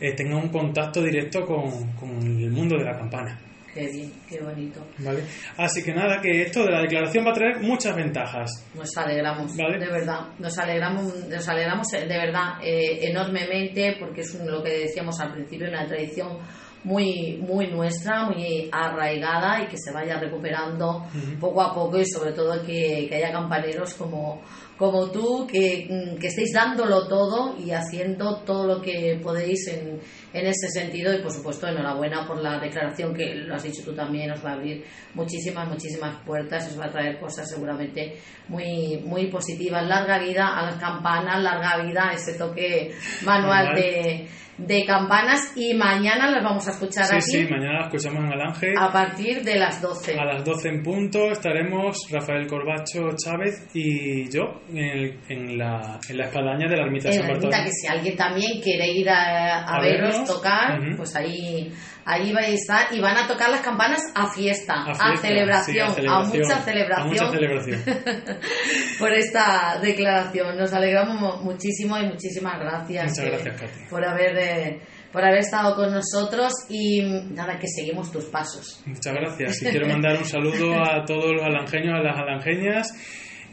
eh, 0.00 0.12
tengan 0.16 0.38
un 0.38 0.48
contacto 0.48 1.02
directo 1.02 1.44
con, 1.46 1.92
con 1.94 2.10
el 2.20 2.50
mundo 2.50 2.76
de 2.76 2.84
la 2.84 2.96
campana. 2.98 3.38
Qué 3.72 3.86
bien, 3.90 4.12
qué 4.28 4.38
bonito. 4.38 4.86
¿Vale? 4.98 5.22
Así 5.56 5.82
que 5.82 5.94
nada, 5.94 6.20
que 6.20 6.42
esto 6.42 6.62
de 6.64 6.72
la 6.72 6.82
declaración 6.82 7.24
va 7.24 7.30
a 7.30 7.34
traer 7.34 7.60
muchas 7.62 7.96
ventajas. 7.96 8.50
Nos 8.74 8.94
alegramos, 8.98 9.56
Vale. 9.56 9.78
de 9.78 9.90
verdad. 9.90 10.26
Nos 10.38 10.58
alegramos, 10.58 11.26
nos 11.28 11.48
alegramos 11.48 11.86
eh, 11.94 12.00
de 12.06 12.18
verdad 12.18 12.54
eh, 12.62 12.98
enormemente 13.08 13.96
porque 13.98 14.20
es 14.22 14.34
un- 14.34 14.50
lo 14.50 14.62
que 14.62 14.70
decíamos 14.80 15.18
al 15.20 15.32
principio, 15.32 15.68
una 15.68 15.86
tradición 15.86 16.36
muy, 16.84 17.38
muy 17.46 17.68
nuestra, 17.68 18.24
muy 18.26 18.68
arraigada 18.72 19.62
y 19.62 19.66
que 19.66 19.76
se 19.78 19.92
vaya 19.92 20.18
recuperando 20.18 21.06
poco 21.38 21.62
a 21.62 21.74
poco 21.74 21.98
y 21.98 22.06
sobre 22.06 22.32
todo 22.32 22.62
que, 22.64 23.06
que 23.08 23.16
haya 23.16 23.30
campaneros 23.30 23.94
como, 23.94 24.42
como 24.76 25.10
tú 25.10 25.46
que, 25.46 25.86
mm, 25.88 26.18
que 26.18 26.26
estéis 26.26 26.52
dándolo 26.52 27.06
todo 27.06 27.56
y 27.56 27.70
haciendo 27.70 28.40
todo 28.40 28.66
lo 28.66 28.82
que 28.82 29.20
podéis 29.22 29.68
en, 29.68 30.00
en 30.32 30.46
ese 30.46 30.68
sentido. 30.68 31.14
Y 31.14 31.22
por 31.22 31.30
supuesto 31.30 31.68
enhorabuena 31.68 32.26
por 32.26 32.42
la 32.42 32.58
declaración 32.58 33.14
que 33.14 33.34
lo 33.34 33.54
has 33.54 33.62
dicho 33.62 33.82
tú 33.84 33.94
también 33.94 34.32
os 34.32 34.44
va 34.44 34.50
a 34.50 34.54
abrir 34.54 34.84
muchísimas 35.14 35.68
muchísimas 35.68 36.16
puertas 36.24 36.68
os 36.68 36.80
va 36.80 36.86
a 36.86 36.90
traer 36.90 37.20
cosas 37.20 37.48
seguramente 37.48 38.18
muy 38.48 39.00
muy 39.04 39.26
positivas. 39.28 39.86
Larga 39.86 40.18
vida 40.18 40.58
a 40.58 40.64
las 40.64 40.76
campanas 40.76 41.40
larga 41.40 41.84
vida 41.84 42.08
a 42.08 42.14
ese 42.14 42.34
toque 42.34 42.92
manual 43.24 43.66
Manual. 43.66 43.76
de, 43.76 44.28
de 44.58 44.84
campanas 44.84 45.52
y 45.56 45.72
mañana 45.74 46.30
las 46.30 46.44
vamos 46.44 46.68
a 46.68 46.72
escuchar 46.72 47.04
Sí, 47.06 47.14
aquí 47.14 47.22
sí, 47.46 47.46
mañana 47.50 47.80
la 47.80 47.86
escuchamos 47.86 48.24
en 48.24 48.32
Alange. 48.32 48.72
a 48.78 48.92
partir 48.92 49.42
de 49.42 49.56
las 49.58 49.80
12 49.80 50.14
A 50.18 50.24
las 50.26 50.44
12 50.44 50.68
en 50.68 50.82
punto 50.82 51.30
estaremos 51.30 51.96
Rafael 52.10 52.46
Corbacho 52.46 53.08
Chávez 53.16 53.66
y 53.74 54.30
yo 54.30 54.60
en, 54.68 54.76
el- 54.78 55.18
en 55.28 55.58
la, 55.58 55.98
en 56.08 56.16
la 56.18 56.24
espadaña 56.26 56.68
de 56.68 56.76
la 56.76 56.84
ermita 56.84 57.08
de 57.08 57.14
San 57.14 57.28
Bartolomé. 57.28 57.64
que 57.64 57.70
si 57.72 57.86
alguien 57.88 58.16
también 58.16 58.60
quiere 58.62 58.92
ir 58.92 59.08
a, 59.08 59.60
a 59.64 59.76
A 59.76 59.80
veros 59.80 60.10
vernos, 60.10 60.28
tocar, 60.28 60.78
pues 60.96 61.16
ahí, 61.16 61.72
ahí 62.04 62.32
vais 62.32 62.48
a 62.48 62.52
estar 62.54 62.94
y 62.94 63.00
van 63.00 63.16
a 63.16 63.26
tocar 63.26 63.50
las 63.50 63.60
campanas 63.60 64.00
a 64.14 64.28
fiesta, 64.32 64.74
a, 64.74 64.94
fiesta, 64.94 65.16
celebración, 65.28 65.94
sí, 65.94 66.02
a 66.08 66.20
mucha 66.20 66.56
A 66.56 66.62
celebración 66.62 67.08
mucha 67.08 67.30
celebración. 67.30 67.80
por 68.98 69.12
esta 69.12 69.78
declaración. 69.80 70.56
Nos 70.56 70.72
alegramos 70.72 71.20
mu- 71.20 71.44
muchísimo 71.52 71.98
y 71.98 72.06
muchísimas 72.06 72.58
gracias, 72.58 73.18
eh, 73.18 73.24
gracias, 73.30 73.60
Katy. 73.60 73.88
por 73.90 74.04
haber 74.04 74.36
eh, 74.38 74.80
por 75.12 75.22
haber 75.24 75.40
estado 75.40 75.74
con 75.76 75.92
nosotros 75.92 76.52
y 76.70 77.02
nada 77.02 77.58
que 77.58 77.66
seguimos 77.68 78.10
tus 78.10 78.24
pasos. 78.26 78.82
Muchas 78.86 79.12
gracias. 79.12 79.62
Y 79.62 79.66
quiero 79.66 79.86
mandar 79.86 80.16
un 80.16 80.24
saludo 80.24 80.74
a 80.82 81.04
todos 81.04 81.32
los 81.32 81.42
alangeños, 81.42 81.94
a 81.94 82.02
las 82.02 82.16
alangeñas. 82.18 82.88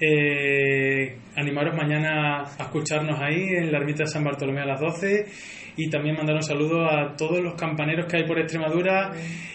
Eh, 0.01 1.17
animaros 1.35 1.75
mañana 1.75 2.43
a 2.57 2.63
escucharnos 2.63 3.19
ahí 3.19 3.49
en 3.57 3.69
la 3.71 3.79
ermita 3.79 4.03
de 4.03 4.07
San 4.07 4.23
Bartolomé 4.23 4.61
a 4.61 4.65
las 4.65 4.79
12 4.79 5.25
y 5.85 5.89
también 5.89 6.15
mandar 6.15 6.35
un 6.35 6.43
saludo 6.43 6.85
a 6.85 7.15
todos 7.15 7.39
los 7.41 7.53
campaneros 7.55 8.05
que 8.07 8.17
hay 8.17 8.23
por 8.27 8.39
Extremadura 8.39 9.11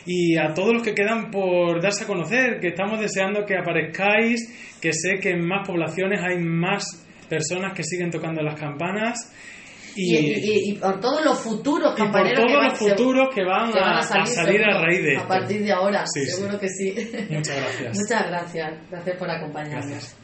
y 0.06 0.37
a 0.37 0.54
todos 0.54 0.72
los 0.72 0.82
que 0.82 0.94
quedan 0.94 1.30
por 1.30 1.80
darse 1.82 2.04
a 2.04 2.06
conocer, 2.06 2.60
que 2.60 2.68
estamos 2.68 2.98
deseando 3.00 3.44
que 3.44 3.56
aparezcáis, 3.58 4.76
que 4.80 4.92
sé 4.92 5.18
que 5.20 5.30
en 5.30 5.46
más 5.46 5.66
poblaciones 5.66 6.20
hay 6.22 6.38
más 6.38 6.84
personas 7.28 7.72
que 7.74 7.82
siguen 7.82 8.10
tocando 8.10 8.42
las 8.42 8.54
campanas 8.58 9.32
Y, 9.96 10.16
y- 10.16 10.18
y- 10.18 10.70
y 10.70 10.72
por 10.74 10.98
todos 11.00 11.24
los 11.24 11.38
futuros 11.40 11.92
y 11.92 11.96
por 11.96 12.06
compañeros 12.06 12.37
todos 12.40 12.50
que 12.50 12.56
van, 12.56 12.68
los 12.68 12.78
futuros 12.78 13.28
que 13.34 13.44
van, 13.44 13.72
que 13.72 13.78
van 13.80 13.94
a, 13.94 13.98
a 13.98 14.02
salir, 14.02 14.62
a 14.64 14.72
seguro, 14.72 14.82
raíz 14.87 15.02
de 15.04 15.10
a 15.10 15.14
esto. 15.14 15.28
partir 15.28 15.62
de 15.62 15.72
ahora, 15.72 16.04
Sí, 16.06 16.20
sí. 16.24 16.30
seguro 16.32 16.58
que 16.58 16.68
sí. 16.68 16.94
Muchas 17.30 17.56
gracias. 17.56 17.96
Muchas 17.98 18.26
gracias. 18.28 18.72
Gracias 18.90 19.16
por 19.18 19.30
acompañarnos. 19.30 19.87
Gracias. 19.87 20.16